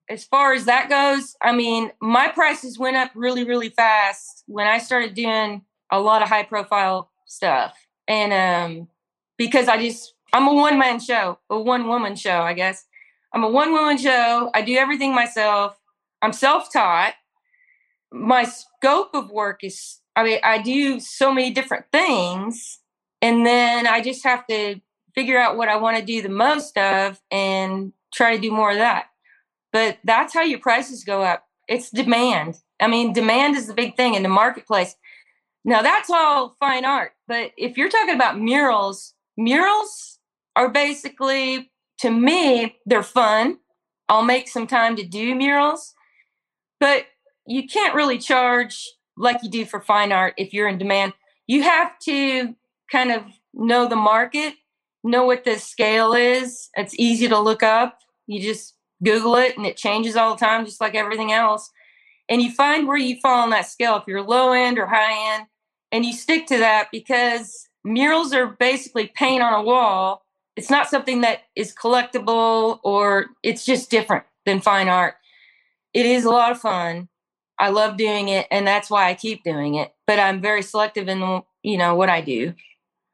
As 0.09 0.25
far 0.25 0.55
as 0.55 0.65
that 0.65 0.89
goes, 0.89 1.37
I 1.43 1.53
mean, 1.53 1.93
my 2.01 2.29
prices 2.29 2.79
went 2.79 2.97
up 2.97 3.11
really, 3.15 3.45
really 3.45 3.69
fast 3.69 4.45
when 4.47 4.67
I 4.67 4.79
started 4.79 5.13
doing 5.13 5.63
a 5.91 6.01
lot 6.01 6.23
of 6.23 6.29
high 6.31 6.45
profile 6.45 7.11
stuff. 7.27 7.77
And 8.07 8.33
um, 8.33 8.89
because 9.37 9.69
I 9.69 9.77
just, 9.77 10.15
I'm 10.33 10.49
a 10.49 10.55
one 10.55 10.79
man 10.79 11.01
show, 11.01 11.39
a 11.51 11.61
one 11.61 11.87
woman 11.87 12.17
show, 12.17 12.41
I 12.41 12.55
guess. 12.55 12.87
I'm 13.33 13.45
a 13.45 13.51
one 13.51 13.73
woman 13.73 13.99
show. 13.99 14.51
I 14.55 14.63
do 14.63 14.77
everything 14.77 15.15
myself. 15.15 15.77
I'm 16.23 16.33
self 16.33 16.73
taught. 16.73 17.15
My 18.11 18.45
scope 18.45 19.11
of 19.15 19.31
work 19.31 19.63
is, 19.63 20.01
I 20.17 20.25
mean, 20.25 20.39
I 20.43 20.63
do 20.63 20.99
so 21.01 21.33
many 21.33 21.51
different 21.51 21.87
things. 21.93 22.81
And 23.21 23.45
then 23.45 23.87
I 23.87 24.01
just 24.01 24.25
have 24.25 24.47
to 24.47 24.81
figure 25.15 25.39
out 25.39 25.57
what 25.57 25.69
I 25.69 25.77
want 25.77 25.99
to 25.99 26.05
do 26.05 26.23
the 26.23 26.29
most 26.29 26.79
of 26.79 27.21
and 27.31 27.93
try 28.15 28.35
to 28.35 28.41
do 28.41 28.51
more 28.51 28.71
of 28.71 28.79
that. 28.79 29.07
But 29.73 29.99
that's 30.05 30.33
how 30.33 30.43
your 30.43 30.61
prices 30.61 31.05
go 31.05 31.23
up. 31.23 31.45
It's 31.69 31.91
demand. 31.91 32.57
I 32.81 32.87
mean, 32.87 33.13
demand 33.13 33.57
is 33.57 33.67
the 33.67 33.75
big 33.75 33.97
thing 33.97 34.15
in 34.15 34.23
the 34.23 34.29
marketplace. 34.29 34.95
Now 35.65 35.83
that's 35.83 36.09
all 36.09 36.57
fine 36.61 36.85
art, 36.85 37.13
but 37.27 37.51
if 37.59 37.77
you're 37.77 37.91
talking 37.91 38.15
about 38.15 38.39
murals, 38.39 39.13
murals 39.37 40.19
are 40.57 40.71
basically 40.71 41.71
to 42.01 42.11
me 42.11 42.77
they're 42.87 43.03
fun. 43.03 43.59
I'll 44.09 44.25
make 44.25 44.49
some 44.49 44.67
time 44.67 44.97
to 44.97 45.05
do 45.05 45.35
murals, 45.35 45.95
but 46.81 47.07
you 47.47 47.67
can't 47.67 47.95
really 47.95 48.19
charge 48.19 48.87
like 49.17 49.43
you 49.43 49.51
do 49.51 49.65
for 49.65 49.81
fine 49.81 50.13
art 50.13 50.35
if 50.37 50.53
you're 50.53 50.69
in 50.69 50.79
demand. 50.79 51.13
You 51.47 51.63
have 51.63 51.99
to 52.01 52.55
kind 52.91 53.11
of 53.11 53.25
know 53.53 53.87
the 53.87 53.97
market, 53.97 54.55
know 55.05 55.25
what 55.25 55.45
the 55.45 55.59
scale 55.59 56.15
is. 56.15 56.71
It's 56.75 56.95
easy 56.99 57.29
to 57.29 57.39
look 57.39 57.63
up. 57.63 57.99
You 58.27 58.41
just 58.41 58.75
Google 59.05 59.37
it 59.37 59.57
and 59.57 59.67
it 59.67 59.77
changes 59.77 60.17
all 60.17 60.35
the 60.35 60.41
time, 60.41 60.65
just 60.65 60.81
like 60.81 60.95
everything 60.95 61.33
else 61.33 61.71
and 62.29 62.43
you 62.43 62.53
find 62.53 62.87
where 62.87 62.97
you 62.97 63.19
fall 63.21 63.43
on 63.43 63.51
that 63.51 63.67
scale 63.67 63.97
if 63.97 64.05
you're 64.07 64.23
low 64.23 64.53
end 64.53 64.79
or 64.79 64.87
high 64.87 65.35
end 65.35 65.47
and 65.93 66.05
you 66.05 66.13
stick 66.13 66.47
to 66.47 66.59
that 66.59 66.89
because 66.93 67.69
murals 67.85 68.33
are 68.33 68.47
basically 68.47 69.11
paint 69.15 69.43
on 69.43 69.55
a 69.55 69.63
wall 69.63 70.25
it's 70.59 70.71
not 70.71 70.89
something 70.89 71.21
that 71.21 71.43
is 71.55 71.73
collectible 71.73 72.81
or 72.83 73.27
it's 73.45 73.65
just 73.65 73.91
different 73.91 74.25
than 74.45 74.61
fine 74.61 74.89
art. 74.89 75.15
It 75.95 76.05
is 76.05 76.25
a 76.25 76.31
lot 76.31 76.51
of 76.51 76.61
fun. 76.61 77.09
I 77.61 77.71
love 77.71 77.97
doing 77.97 78.29
it 78.29 78.47
and 78.51 78.67
that's 78.67 78.91
why 78.91 79.09
i 79.09 79.15
keep 79.15 79.43
doing 79.43 79.75
it 79.75 79.93
but 80.07 80.21
i'm 80.21 80.41
very 80.41 80.63
selective 80.63 81.09
in 81.09 81.43
you 81.63 81.79
know 81.79 81.95
what 81.95 82.09
i 82.09 82.21
do. 82.21 82.55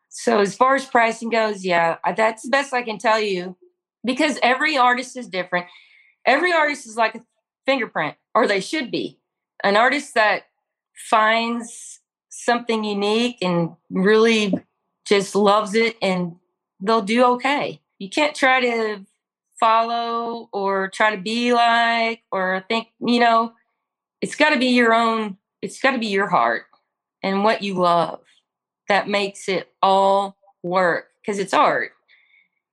So 0.08 0.40
as 0.40 0.54
far 0.56 0.74
as 0.74 0.86
pricing 0.86 1.28
goes 1.28 1.64
yeah 1.64 1.96
that's 2.16 2.42
the 2.42 2.50
best 2.50 2.72
i 2.72 2.82
can 2.82 2.98
tell 2.98 3.20
you 3.20 3.56
because 4.04 4.38
every 4.42 4.76
artist 4.76 5.16
is 5.16 5.28
different. 5.28 5.66
Every 6.26 6.52
artist 6.52 6.86
is 6.86 6.96
like 6.96 7.14
a 7.14 7.20
fingerprint, 7.66 8.16
or 8.34 8.46
they 8.46 8.60
should 8.60 8.90
be. 8.90 9.18
An 9.62 9.76
artist 9.76 10.14
that 10.14 10.44
finds 11.10 12.00
something 12.30 12.84
unique 12.84 13.38
and 13.42 13.70
really 13.90 14.54
just 15.06 15.34
loves 15.34 15.74
it 15.74 15.96
and 16.00 16.36
they'll 16.80 17.02
do 17.02 17.24
okay. 17.24 17.80
You 17.98 18.08
can't 18.10 18.34
try 18.34 18.60
to 18.60 19.06
follow 19.58 20.48
or 20.52 20.88
try 20.88 21.14
to 21.14 21.20
be 21.20 21.52
like 21.52 22.22
or 22.30 22.64
think, 22.68 22.88
you 23.00 23.20
know, 23.20 23.52
it's 24.20 24.34
got 24.34 24.50
to 24.50 24.58
be 24.58 24.66
your 24.66 24.92
own, 24.92 25.36
it's 25.62 25.80
got 25.80 25.92
to 25.92 25.98
be 25.98 26.08
your 26.08 26.28
heart 26.28 26.64
and 27.22 27.44
what 27.44 27.62
you 27.62 27.74
love 27.74 28.20
that 28.88 29.08
makes 29.08 29.48
it 29.48 29.72
all 29.82 30.36
work 30.62 31.06
because 31.20 31.38
it's 31.38 31.54
art 31.54 31.92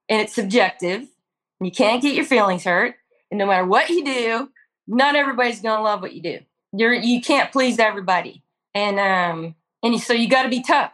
and 0.09 0.21
it's 0.21 0.35
subjective. 0.35 1.01
And 1.01 1.67
you 1.67 1.71
can't 1.71 2.01
get 2.01 2.15
your 2.15 2.25
feelings 2.25 2.63
hurt. 2.63 2.95
And 3.29 3.37
no 3.37 3.45
matter 3.45 3.65
what 3.65 3.89
you 3.89 4.03
do, 4.03 4.49
not 4.87 5.15
everybody's 5.15 5.61
gonna 5.61 5.83
love 5.83 6.01
what 6.01 6.13
you 6.13 6.21
do. 6.21 6.39
You're 6.73 6.93
you 6.93 7.21
can't 7.21 7.51
please 7.51 7.79
everybody, 7.79 8.43
and 8.73 8.99
um 8.99 9.55
and 9.83 9.99
so 9.99 10.13
you 10.13 10.29
got 10.29 10.43
to 10.43 10.49
be 10.49 10.63
tough. 10.63 10.93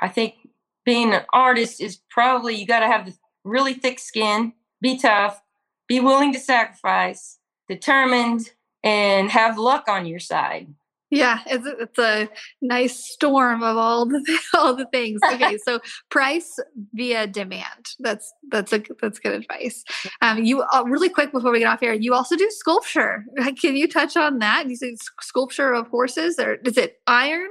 I 0.00 0.08
think 0.08 0.34
being 0.84 1.12
an 1.12 1.22
artist 1.32 1.80
is 1.80 2.00
probably 2.10 2.54
you 2.54 2.66
got 2.66 2.80
to 2.80 2.86
have 2.86 3.06
the 3.06 3.14
really 3.44 3.74
thick 3.74 3.98
skin, 3.98 4.52
be 4.80 4.98
tough, 4.98 5.42
be 5.88 6.00
willing 6.00 6.32
to 6.32 6.38
sacrifice, 6.38 7.38
determined, 7.68 8.50
and 8.82 9.30
have 9.30 9.58
luck 9.58 9.84
on 9.88 10.06
your 10.06 10.20
side. 10.20 10.68
Yeah, 11.10 11.40
it's 11.46 11.66
a, 11.66 11.70
it's 11.80 11.98
a 11.98 12.28
nice 12.62 12.96
storm 12.96 13.64
of 13.64 13.76
all 13.76 14.06
the 14.06 14.38
all 14.54 14.76
the 14.76 14.86
things. 14.86 15.20
Okay, 15.32 15.58
so 15.58 15.80
price 16.10 16.56
via 16.94 17.26
demand. 17.26 17.94
That's 17.98 18.32
that's 18.48 18.72
a 18.72 18.82
that's 19.00 19.18
good 19.18 19.32
advice. 19.32 19.84
Um, 20.22 20.44
you 20.44 20.62
uh, 20.62 20.84
really 20.86 21.08
quick 21.08 21.32
before 21.32 21.50
we 21.50 21.58
get 21.58 21.66
off 21.66 21.80
here, 21.80 21.92
you 21.92 22.14
also 22.14 22.36
do 22.36 22.48
sculpture. 22.50 23.24
Can 23.60 23.76
you 23.76 23.88
touch 23.88 24.16
on 24.16 24.38
that? 24.38 24.68
You 24.68 24.76
say 24.76 24.94
sculpture 25.20 25.72
of 25.72 25.88
horses, 25.88 26.38
or 26.38 26.54
is 26.64 26.78
it 26.78 27.00
iron? 27.08 27.50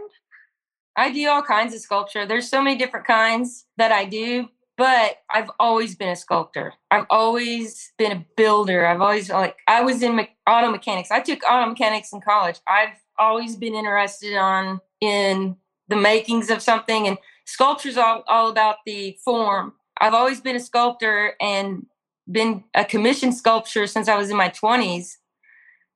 I 0.95 1.11
do 1.11 1.27
all 1.29 1.41
kinds 1.41 1.73
of 1.73 1.81
sculpture. 1.81 2.25
There's 2.25 2.49
so 2.49 2.61
many 2.61 2.77
different 2.77 3.07
kinds 3.07 3.65
that 3.77 3.91
I 3.91 4.05
do, 4.05 4.49
but 4.77 5.17
I've 5.29 5.49
always 5.59 5.95
been 5.95 6.09
a 6.09 6.15
sculptor. 6.15 6.73
I've 6.91 7.05
always 7.09 7.93
been 7.97 8.11
a 8.11 8.25
builder. 8.35 8.85
I've 8.85 9.01
always 9.01 9.29
like 9.29 9.57
I 9.67 9.81
was 9.81 10.01
in 10.01 10.15
me- 10.15 10.35
auto 10.47 10.69
mechanics. 10.71 11.11
I 11.11 11.19
took 11.21 11.43
auto 11.49 11.69
mechanics 11.69 12.11
in 12.11 12.21
college. 12.21 12.59
I've 12.67 12.95
always 13.17 13.55
been 13.55 13.75
interested 13.75 14.35
on 14.35 14.79
in 15.01 15.55
the 15.89 15.95
makings 15.95 16.49
of 16.49 16.61
something 16.61 17.07
and 17.07 17.17
sculpture's 17.45 17.97
all, 17.97 18.23
all 18.27 18.49
about 18.49 18.77
the 18.85 19.17
form 19.23 19.73
i've 19.99 20.13
always 20.13 20.39
been 20.39 20.55
a 20.55 20.59
sculptor 20.59 21.33
and 21.41 21.85
been 22.31 22.63
a 22.75 22.85
commissioned 22.85 23.35
sculptor 23.35 23.87
since 23.87 24.07
i 24.07 24.15
was 24.15 24.29
in 24.29 24.37
my 24.37 24.49
20s 24.49 25.17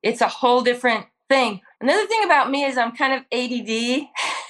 it's 0.02 0.20
a 0.20 0.28
whole 0.28 0.60
different 0.62 1.06
thing 1.28 1.60
another 1.80 2.06
thing 2.06 2.24
about 2.24 2.50
me 2.50 2.64
is 2.64 2.76
i'm 2.76 2.94
kind 2.94 3.14
of 3.14 3.20
add 3.32 3.50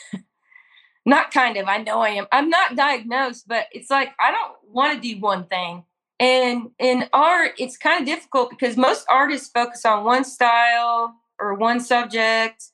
not 1.05 1.31
kind 1.31 1.57
of 1.57 1.67
i 1.69 1.79
know 1.79 2.01
i 2.01 2.11
am 2.11 2.27
i'm 2.33 2.49
not 2.49 2.77
diagnosed 2.77 3.47
but 3.47 3.67
it's 3.73 3.91
like 3.91 4.11
i 4.19 4.31
don't 4.31 4.55
want 4.69 4.95
to 4.95 5.15
do 5.15 5.21
one 5.21 5.45
thing 5.47 5.85
and 6.21 6.71
in 6.79 7.09
art 7.13 7.53
it's 7.59 7.77
kind 7.77 8.01
of 8.01 8.07
difficult 8.07 8.51
because 8.51 8.77
most 8.77 9.05
artists 9.11 9.51
focus 9.53 9.85
on 9.85 10.05
one 10.05 10.25
style 10.25 11.15
or 11.41 11.55
one 11.55 11.81
subject. 11.81 12.71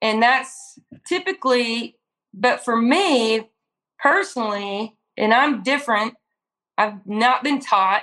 And 0.00 0.22
that's 0.22 0.78
typically, 1.06 1.98
but 2.34 2.64
for 2.64 2.76
me 2.76 3.48
personally, 3.98 4.96
and 5.16 5.32
I'm 5.32 5.62
different, 5.62 6.14
I've 6.76 7.06
not 7.06 7.44
been 7.44 7.60
taught. 7.60 8.02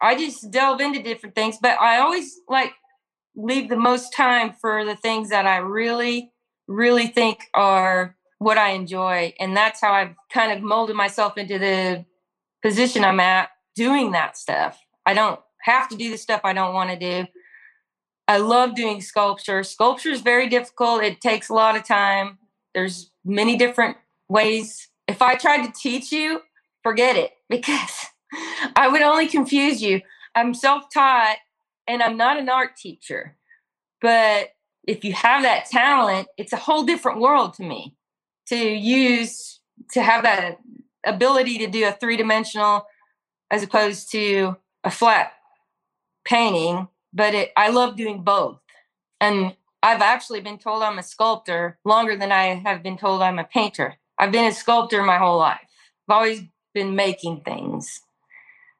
I 0.00 0.14
just 0.14 0.50
delve 0.50 0.80
into 0.80 1.02
different 1.02 1.34
things, 1.34 1.56
but 1.60 1.80
I 1.80 1.98
always 1.98 2.40
like 2.48 2.72
leave 3.34 3.68
the 3.68 3.76
most 3.76 4.14
time 4.14 4.52
for 4.52 4.84
the 4.84 4.96
things 4.96 5.30
that 5.30 5.46
I 5.46 5.56
really, 5.56 6.30
really 6.68 7.08
think 7.08 7.44
are 7.54 8.14
what 8.38 8.58
I 8.58 8.70
enjoy. 8.70 9.34
And 9.38 9.56
that's 9.56 9.80
how 9.80 9.92
I've 9.92 10.14
kind 10.32 10.52
of 10.52 10.62
molded 10.62 10.96
myself 10.96 11.38
into 11.38 11.58
the 11.58 12.04
position 12.62 13.04
I'm 13.04 13.20
at 13.20 13.50
doing 13.74 14.12
that 14.12 14.36
stuff. 14.36 14.78
I 15.04 15.14
don't 15.14 15.40
have 15.62 15.88
to 15.88 15.96
do 15.96 16.10
the 16.10 16.18
stuff 16.18 16.40
I 16.44 16.52
don't 16.52 16.74
want 16.74 16.90
to 16.90 16.98
do. 16.98 17.28
I 18.28 18.38
love 18.38 18.74
doing 18.74 19.00
sculpture. 19.00 19.62
Sculpture 19.62 20.10
is 20.10 20.20
very 20.20 20.48
difficult. 20.48 21.02
It 21.02 21.20
takes 21.20 21.48
a 21.48 21.54
lot 21.54 21.76
of 21.76 21.84
time. 21.84 22.38
There's 22.74 23.10
many 23.24 23.56
different 23.56 23.96
ways. 24.28 24.88
If 25.06 25.22
I 25.22 25.36
tried 25.36 25.64
to 25.64 25.72
teach 25.72 26.10
you, 26.10 26.40
forget 26.82 27.16
it 27.16 27.32
because 27.48 28.06
I 28.74 28.88
would 28.88 29.02
only 29.02 29.28
confuse 29.28 29.80
you. 29.80 30.00
I'm 30.34 30.52
self 30.52 30.84
taught 30.92 31.36
and 31.86 32.02
I'm 32.02 32.16
not 32.16 32.38
an 32.38 32.48
art 32.48 32.76
teacher. 32.76 33.36
But 34.02 34.50
if 34.86 35.04
you 35.04 35.12
have 35.14 35.42
that 35.42 35.66
talent, 35.66 36.28
it's 36.36 36.52
a 36.52 36.56
whole 36.56 36.84
different 36.84 37.20
world 37.20 37.54
to 37.54 37.62
me 37.62 37.95
to 38.48 38.56
use, 38.56 39.60
to 39.92 40.02
have 40.02 40.22
that 40.24 40.58
ability 41.04 41.58
to 41.58 41.66
do 41.66 41.86
a 41.86 41.92
three 41.92 42.16
dimensional 42.16 42.86
as 43.50 43.62
opposed 43.62 44.10
to 44.12 44.56
a 44.84 44.90
flat 44.90 45.32
painting. 46.24 46.88
But 47.12 47.34
it, 47.34 47.52
I 47.56 47.70
love 47.70 47.96
doing 47.96 48.22
both. 48.22 48.58
And 49.20 49.54
I've 49.82 50.02
actually 50.02 50.40
been 50.40 50.58
told 50.58 50.82
I'm 50.82 50.98
a 50.98 51.02
sculptor 51.02 51.78
longer 51.84 52.16
than 52.16 52.32
I 52.32 52.54
have 52.54 52.82
been 52.82 52.98
told 52.98 53.22
I'm 53.22 53.38
a 53.38 53.44
painter. 53.44 53.94
I've 54.18 54.32
been 54.32 54.44
a 54.44 54.52
sculptor 54.52 55.02
my 55.02 55.18
whole 55.18 55.38
life. 55.38 55.60
I've 56.08 56.16
always 56.16 56.42
been 56.74 56.96
making 56.96 57.42
things. 57.42 58.00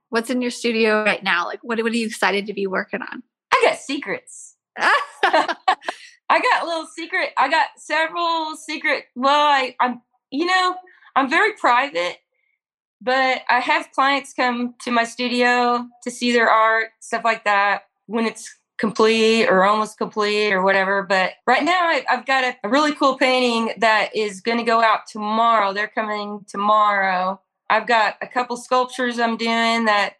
What's 0.09 0.31
in 0.31 0.43
your 0.43 0.51
studio 0.51 1.05
right 1.05 1.23
now? 1.23 1.47
Like, 1.47 1.61
what, 1.63 1.83
what 1.83 1.93
are 1.93 1.97
you 1.97 2.07
excited 2.07 2.47
to 2.47 2.53
be 2.53 2.67
working 2.67 3.03
on? 3.03 3.23
I 3.53 3.63
got 3.65 3.79
secrets. 3.79 4.57
I 6.29 6.41
got 6.41 6.63
a 6.63 6.67
little 6.67 6.87
secret. 6.87 7.31
I 7.37 7.49
got 7.49 7.69
several 7.77 8.57
secret. 8.57 9.05
Well, 9.15 9.47
I, 9.47 9.77
I'm, 9.81 10.03
you 10.31 10.47
know, 10.47 10.77
I'm 11.15 11.31
very 11.31 11.53
private, 11.53 12.19
but 13.01 13.43
I 13.49 13.61
have 13.61 13.93
clients 13.93 14.33
come 14.35 14.75
to 14.83 14.91
my 14.91 15.05
studio 15.05 15.87
to 16.03 16.11
see 16.11 16.33
their 16.33 16.51
art, 16.51 16.89
stuff 17.01 17.23
like 17.25 17.45
that, 17.45 17.83
when 18.07 18.27
it's 18.27 18.53
complete 18.79 19.47
or 19.47 19.65
almost 19.65 19.99
complete 19.99 20.53
or 20.53 20.63
whatever. 20.63 21.03
But 21.03 21.35
right 21.47 21.63
now, 21.63 21.89
I, 21.89 22.05
have 22.09 22.27
got 22.27 22.45
a, 22.45 22.57
a 22.65 22.69
really 22.69 22.95
cool 22.95 23.17
painting 23.17 23.75
that 23.79 24.15
is 24.15 24.41
going 24.41 24.59
to 24.59 24.65
go 24.65 24.83
out 24.83 25.07
tomorrow. 25.11 25.73
They're 25.73 25.89
coming 25.89 26.45
tomorrow 26.49 27.41
I've 27.69 27.87
got 27.87 28.17
a 28.23 28.27
couple 28.27 28.57
sculptures 28.57 29.19
I'm 29.19 29.37
doing 29.37 29.87
that 29.87 30.15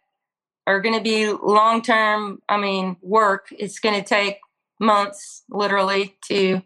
are 0.65 0.81
going 0.81 0.95
to 0.95 1.01
be 1.01 1.31
long 1.31 1.81
term, 1.81 2.41
I 2.49 2.57
mean, 2.57 2.97
work. 3.01 3.47
It's 3.51 3.79
going 3.79 3.95
to 3.95 4.07
take 4.07 4.39
months 4.79 5.43
literally 5.49 6.17
to 6.27 6.61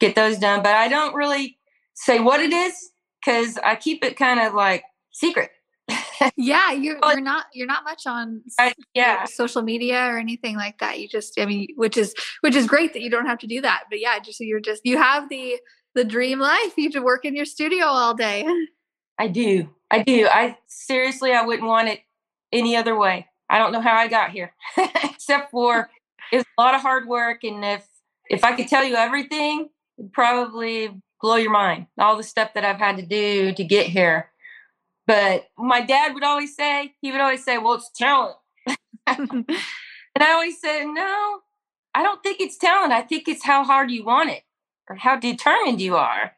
get 0.00 0.14
those 0.14 0.38
done, 0.38 0.62
but 0.62 0.74
I 0.74 0.88
don't 0.88 1.14
really 1.14 1.58
say 1.94 2.20
what 2.20 2.40
it 2.40 2.52
is 2.52 2.90
cuz 3.24 3.58
I 3.58 3.76
keep 3.76 4.04
it 4.04 4.16
kind 4.16 4.40
of 4.40 4.54
like 4.54 4.84
secret. 5.12 5.50
yeah, 6.36 6.72
you're, 6.72 6.98
you're 7.02 7.20
not 7.20 7.46
you're 7.52 7.66
not 7.66 7.84
much 7.84 8.06
on 8.06 8.42
I, 8.58 8.72
yeah 8.94 9.24
social 9.24 9.62
media 9.62 10.06
or 10.06 10.18
anything 10.18 10.56
like 10.56 10.78
that. 10.78 10.98
You 11.00 11.08
just 11.08 11.38
I 11.38 11.46
mean, 11.46 11.68
which 11.76 11.96
is 11.96 12.14
which 12.40 12.54
is 12.54 12.66
great 12.66 12.92
that 12.92 13.02
you 13.02 13.10
don't 13.10 13.26
have 13.26 13.38
to 13.38 13.46
do 13.46 13.60
that. 13.60 13.84
But 13.90 14.00
yeah, 14.00 14.18
just 14.18 14.40
you're 14.40 14.60
just 14.60 14.82
you 14.84 14.98
have 14.98 15.28
the 15.28 15.58
the 15.94 16.04
dream 16.04 16.38
life. 16.38 16.76
You 16.76 16.90
to 16.90 17.00
work 17.00 17.24
in 17.24 17.34
your 17.36 17.44
studio 17.44 17.86
all 17.86 18.14
day. 18.14 18.46
I 19.18 19.28
do. 19.28 19.68
I 19.90 20.02
do. 20.02 20.26
I 20.26 20.56
seriously, 20.66 21.32
I 21.32 21.44
wouldn't 21.44 21.68
want 21.68 21.88
it 21.88 22.00
any 22.50 22.76
other 22.76 22.98
way. 22.98 23.28
I 23.48 23.58
don't 23.58 23.72
know 23.72 23.80
how 23.80 23.94
I 23.94 24.08
got 24.08 24.30
here, 24.30 24.54
except 25.04 25.50
for 25.50 25.90
it's 26.32 26.48
a 26.58 26.62
lot 26.62 26.74
of 26.74 26.80
hard 26.80 27.06
work. 27.06 27.44
And 27.44 27.64
if 27.64 27.86
if 28.28 28.42
I 28.44 28.56
could 28.56 28.68
tell 28.68 28.84
you 28.84 28.96
everything, 28.96 29.68
it'd 29.98 30.12
probably 30.12 31.00
blow 31.20 31.36
your 31.36 31.52
mind. 31.52 31.86
All 31.98 32.16
the 32.16 32.22
stuff 32.22 32.54
that 32.54 32.64
I've 32.64 32.78
had 32.78 32.96
to 32.96 33.06
do 33.06 33.52
to 33.52 33.64
get 33.64 33.86
here. 33.86 34.30
But 35.06 35.44
my 35.58 35.80
dad 35.82 36.14
would 36.14 36.24
always 36.24 36.56
say, 36.56 36.94
he 37.00 37.12
would 37.12 37.20
always 37.20 37.44
say, 37.44 37.58
"Well, 37.58 37.74
it's 37.74 37.90
talent," 37.90 38.36
and 39.06 39.46
I 40.18 40.32
always 40.32 40.60
said, 40.60 40.86
"No, 40.86 41.40
I 41.94 42.02
don't 42.02 42.22
think 42.22 42.40
it's 42.40 42.56
talent. 42.56 42.92
I 42.92 43.02
think 43.02 43.28
it's 43.28 43.44
how 43.44 43.64
hard 43.64 43.90
you 43.90 44.04
want 44.04 44.30
it 44.30 44.42
or 44.88 44.96
how 44.96 45.16
determined 45.16 45.80
you 45.80 45.96
are." 45.96 46.32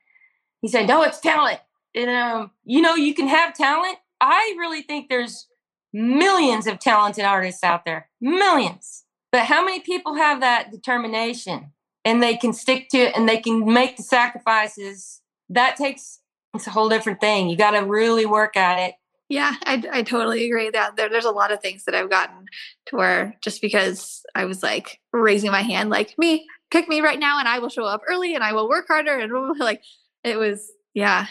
He 0.61 0.69
said, 0.69 0.87
"No, 0.87 1.03
it's 1.03 1.21
talent." 1.21 1.61
and 1.95 2.11
um, 2.11 2.51
you 2.65 2.83
know, 2.83 2.95
you 2.95 3.15
can 3.15 3.29
have 3.29 3.55
talent. 3.55 3.99
I 4.21 4.55
really 4.59 4.83
think 4.83 5.09
there's 5.09 5.47
millions 5.93 6.67
of 6.67 6.79
talented 6.79 7.25
artists 7.25 7.63
out 7.63 7.85
there, 7.85 8.09
millions. 8.21 9.04
But 9.35 9.47
how 9.47 9.65
many 9.65 9.81
people 9.81 10.15
have 10.15 10.43
that 10.43 10.71
determination 10.71 11.73
and 12.05 12.23
they 12.23 12.37
can 12.37 12.53
stick 12.53 12.89
to 12.91 12.99
it 12.99 13.17
and 13.17 13.29
they 13.29 13.39
can 13.39 13.67
make 13.67 13.97
the 13.97 14.05
sacrifices? 14.05 15.23
That 15.49 15.75
takes 15.75 16.21
it's 16.55 16.69
a 16.69 16.71
whole 16.71 16.89
different 16.89 17.21
thing. 17.21 17.49
You 17.49 17.57
got 17.57 17.73
to 17.73 17.81
really 17.81 18.27
work 18.27 18.57
at 18.57 18.79
it. 18.79 18.95
Yeah, 19.29 19.57
I, 19.65 19.83
I 19.91 20.03
totally 20.05 20.47
agree 20.47 20.71
that 20.71 20.95
there, 20.95 21.09
there's 21.09 21.25
a 21.25 21.33
lot 21.33 21.51
of 21.51 21.59
things 21.61 21.85
that 21.87 21.97
I've 21.97 22.11
gotten 22.11 22.45
to 22.87 22.97
where 22.97 23.37
just 23.43 23.61
because 23.61 24.23
I 24.37 24.45
was 24.45 24.63
like 24.63 25.01
raising 25.13 25.51
my 25.51 25.63
hand, 25.63 25.91
like 25.91 26.17
me, 26.17 26.47
pick 26.71 26.89
me 26.89 27.01
right 27.01 27.19
now 27.19 27.41
and 27.41 27.49
I 27.49 27.59
will 27.59 27.71
show 27.71 27.87
up 27.87 28.03
early 28.09 28.37
and 28.37 28.45
I 28.45 28.53
will 28.53 28.69
work 28.69 28.87
harder. 28.87 29.19
And 29.19 29.33
like, 29.59 29.83
it 30.23 30.39
was, 30.39 30.71
yeah, 30.95 31.27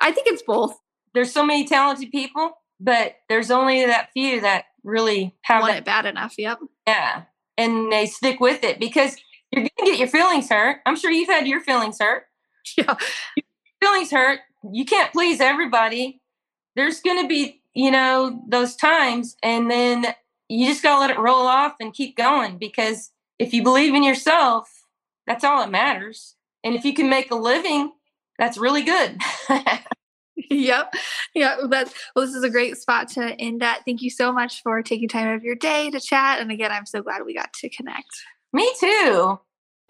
I 0.00 0.12
think 0.12 0.28
it's 0.28 0.42
both. 0.42 0.78
There's 1.12 1.32
so 1.32 1.44
many 1.44 1.66
talented 1.66 2.12
people, 2.12 2.52
but 2.78 3.16
there's 3.28 3.50
only 3.50 3.84
that 3.84 4.10
few 4.12 4.42
that 4.42 4.66
really 4.84 5.34
have 5.42 5.62
Want 5.62 5.72
that. 5.72 5.78
it 5.78 5.84
bad 5.84 6.06
enough. 6.06 6.34
Yep. 6.38 6.60
Yeah. 6.86 7.24
And 7.58 7.92
they 7.92 8.06
stick 8.06 8.40
with 8.40 8.64
it 8.64 8.80
because 8.80 9.16
you're 9.50 9.62
going 9.62 9.70
to 9.78 9.84
get 9.84 9.98
your 9.98 10.08
feelings 10.08 10.48
hurt. 10.48 10.78
I'm 10.86 10.96
sure 10.96 11.10
you've 11.10 11.28
had 11.28 11.46
your 11.46 11.60
feelings 11.60 11.98
hurt. 12.00 12.24
Yeah. 12.76 12.96
Your 13.34 13.44
feelings 13.80 14.10
hurt. 14.10 14.40
You 14.70 14.84
can't 14.84 15.10
please 15.10 15.40
everybody. 15.40 16.20
There's 16.76 17.00
going 17.00 17.22
to 17.22 17.26
be, 17.26 17.62
you 17.72 17.90
know, 17.90 18.42
those 18.46 18.76
times. 18.76 19.36
And 19.42 19.70
then 19.70 20.04
you 20.50 20.66
just 20.66 20.82
got 20.82 20.96
to 20.96 21.00
let 21.00 21.10
it 21.10 21.18
roll 21.18 21.46
off 21.46 21.76
and 21.80 21.94
keep 21.94 22.14
going 22.14 22.58
because 22.58 23.10
if 23.38 23.54
you 23.54 23.62
believe 23.62 23.94
in 23.94 24.02
yourself, 24.02 24.70
that's 25.26 25.44
all 25.44 25.60
that 25.60 25.70
matters. 25.70 26.34
And 26.62 26.74
if 26.74 26.84
you 26.84 26.92
can 26.92 27.08
make 27.08 27.30
a 27.30 27.36
living 27.36 27.92
that's 28.38 28.56
really 28.56 28.82
good. 28.82 29.20
yep. 30.50 30.92
Yeah. 31.34 31.56
That's 31.68 31.92
well, 32.14 32.26
this 32.26 32.34
is 32.34 32.44
a 32.44 32.50
great 32.50 32.76
spot 32.76 33.08
to 33.10 33.34
end 33.40 33.62
at. 33.62 33.84
Thank 33.84 34.02
you 34.02 34.10
so 34.10 34.32
much 34.32 34.62
for 34.62 34.82
taking 34.82 35.08
time 35.08 35.28
out 35.28 35.34
of 35.34 35.44
your 35.44 35.54
day 35.54 35.90
to 35.90 36.00
chat. 36.00 36.40
And 36.40 36.50
again, 36.50 36.72
I'm 36.72 36.86
so 36.86 37.02
glad 37.02 37.24
we 37.24 37.34
got 37.34 37.52
to 37.54 37.68
connect. 37.68 38.10
Me 38.52 38.70
too. 38.78 39.38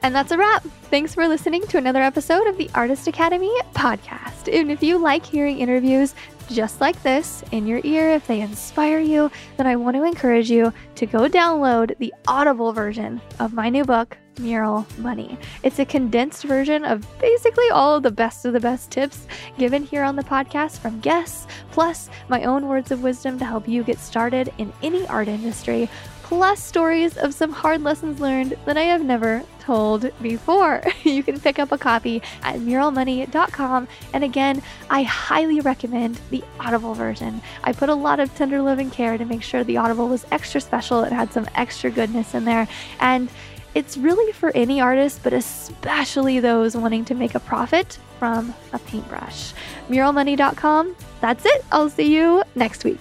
And 0.00 0.14
that's 0.14 0.30
a 0.30 0.38
wrap. 0.38 0.62
Thanks 0.90 1.12
for 1.12 1.26
listening 1.26 1.66
to 1.68 1.78
another 1.78 2.00
episode 2.00 2.46
of 2.46 2.56
the 2.56 2.70
Artist 2.74 3.08
Academy 3.08 3.52
podcast. 3.74 4.52
And 4.52 4.70
if 4.70 4.80
you 4.80 4.96
like 4.96 5.26
hearing 5.26 5.58
interviews 5.58 6.14
just 6.48 6.80
like 6.80 7.00
this 7.02 7.44
in 7.52 7.66
your 7.66 7.80
ear, 7.84 8.10
if 8.10 8.26
they 8.26 8.40
inspire 8.40 8.98
you, 8.98 9.30
then 9.56 9.66
I 9.66 9.76
want 9.76 9.96
to 9.96 10.04
encourage 10.04 10.50
you 10.50 10.72
to 10.96 11.06
go 11.06 11.28
download 11.28 11.96
the 11.98 12.12
Audible 12.26 12.72
version 12.72 13.20
of 13.38 13.52
my 13.52 13.68
new 13.68 13.84
book, 13.84 14.16
Mural 14.38 14.86
Money. 14.98 15.38
It's 15.62 15.78
a 15.78 15.84
condensed 15.84 16.44
version 16.44 16.84
of 16.84 17.06
basically 17.18 17.68
all 17.70 17.96
of 17.96 18.02
the 18.02 18.10
best 18.10 18.44
of 18.44 18.52
the 18.52 18.60
best 18.60 18.90
tips 18.90 19.26
given 19.58 19.82
here 19.82 20.02
on 20.02 20.16
the 20.16 20.22
podcast 20.22 20.78
from 20.78 21.00
guests, 21.00 21.46
plus 21.70 22.08
my 22.28 22.44
own 22.44 22.68
words 22.68 22.90
of 22.90 23.02
wisdom 23.02 23.38
to 23.38 23.44
help 23.44 23.68
you 23.68 23.82
get 23.82 23.98
started 23.98 24.52
in 24.58 24.72
any 24.82 25.06
art 25.08 25.28
industry 25.28 25.88
plus 26.28 26.62
stories 26.62 27.16
of 27.16 27.32
some 27.32 27.50
hard 27.50 27.82
lessons 27.82 28.20
learned 28.20 28.54
that 28.66 28.76
I 28.76 28.82
have 28.82 29.02
never 29.02 29.42
told 29.60 30.10
before. 30.20 30.82
You 31.04 31.22
can 31.22 31.40
pick 31.40 31.58
up 31.58 31.72
a 31.72 31.78
copy 31.78 32.20
at 32.42 32.56
muralmoney.com. 32.56 33.88
And 34.12 34.22
again, 34.22 34.62
I 34.90 35.04
highly 35.04 35.60
recommend 35.60 36.20
the 36.28 36.44
Audible 36.60 36.92
version. 36.92 37.40
I 37.64 37.72
put 37.72 37.88
a 37.88 37.94
lot 37.94 38.20
of 38.20 38.34
tender 38.34 38.60
love 38.60 38.78
and 38.78 38.92
care 38.92 39.16
to 39.16 39.24
make 39.24 39.42
sure 39.42 39.64
the 39.64 39.78
Audible 39.78 40.06
was 40.06 40.26
extra 40.30 40.60
special. 40.60 41.02
It 41.02 41.12
had 41.12 41.32
some 41.32 41.48
extra 41.54 41.90
goodness 41.90 42.34
in 42.34 42.44
there. 42.44 42.68
And 43.00 43.30
it's 43.74 43.96
really 43.96 44.30
for 44.32 44.50
any 44.54 44.82
artist, 44.82 45.20
but 45.22 45.32
especially 45.32 46.40
those 46.40 46.76
wanting 46.76 47.06
to 47.06 47.14
make 47.14 47.34
a 47.34 47.40
profit 47.40 47.98
from 48.18 48.54
a 48.74 48.78
paintbrush. 48.80 49.54
Muralmoney.com. 49.88 50.94
That's 51.22 51.46
it. 51.46 51.64
I'll 51.72 51.88
see 51.88 52.14
you 52.14 52.42
next 52.54 52.84
week. 52.84 53.00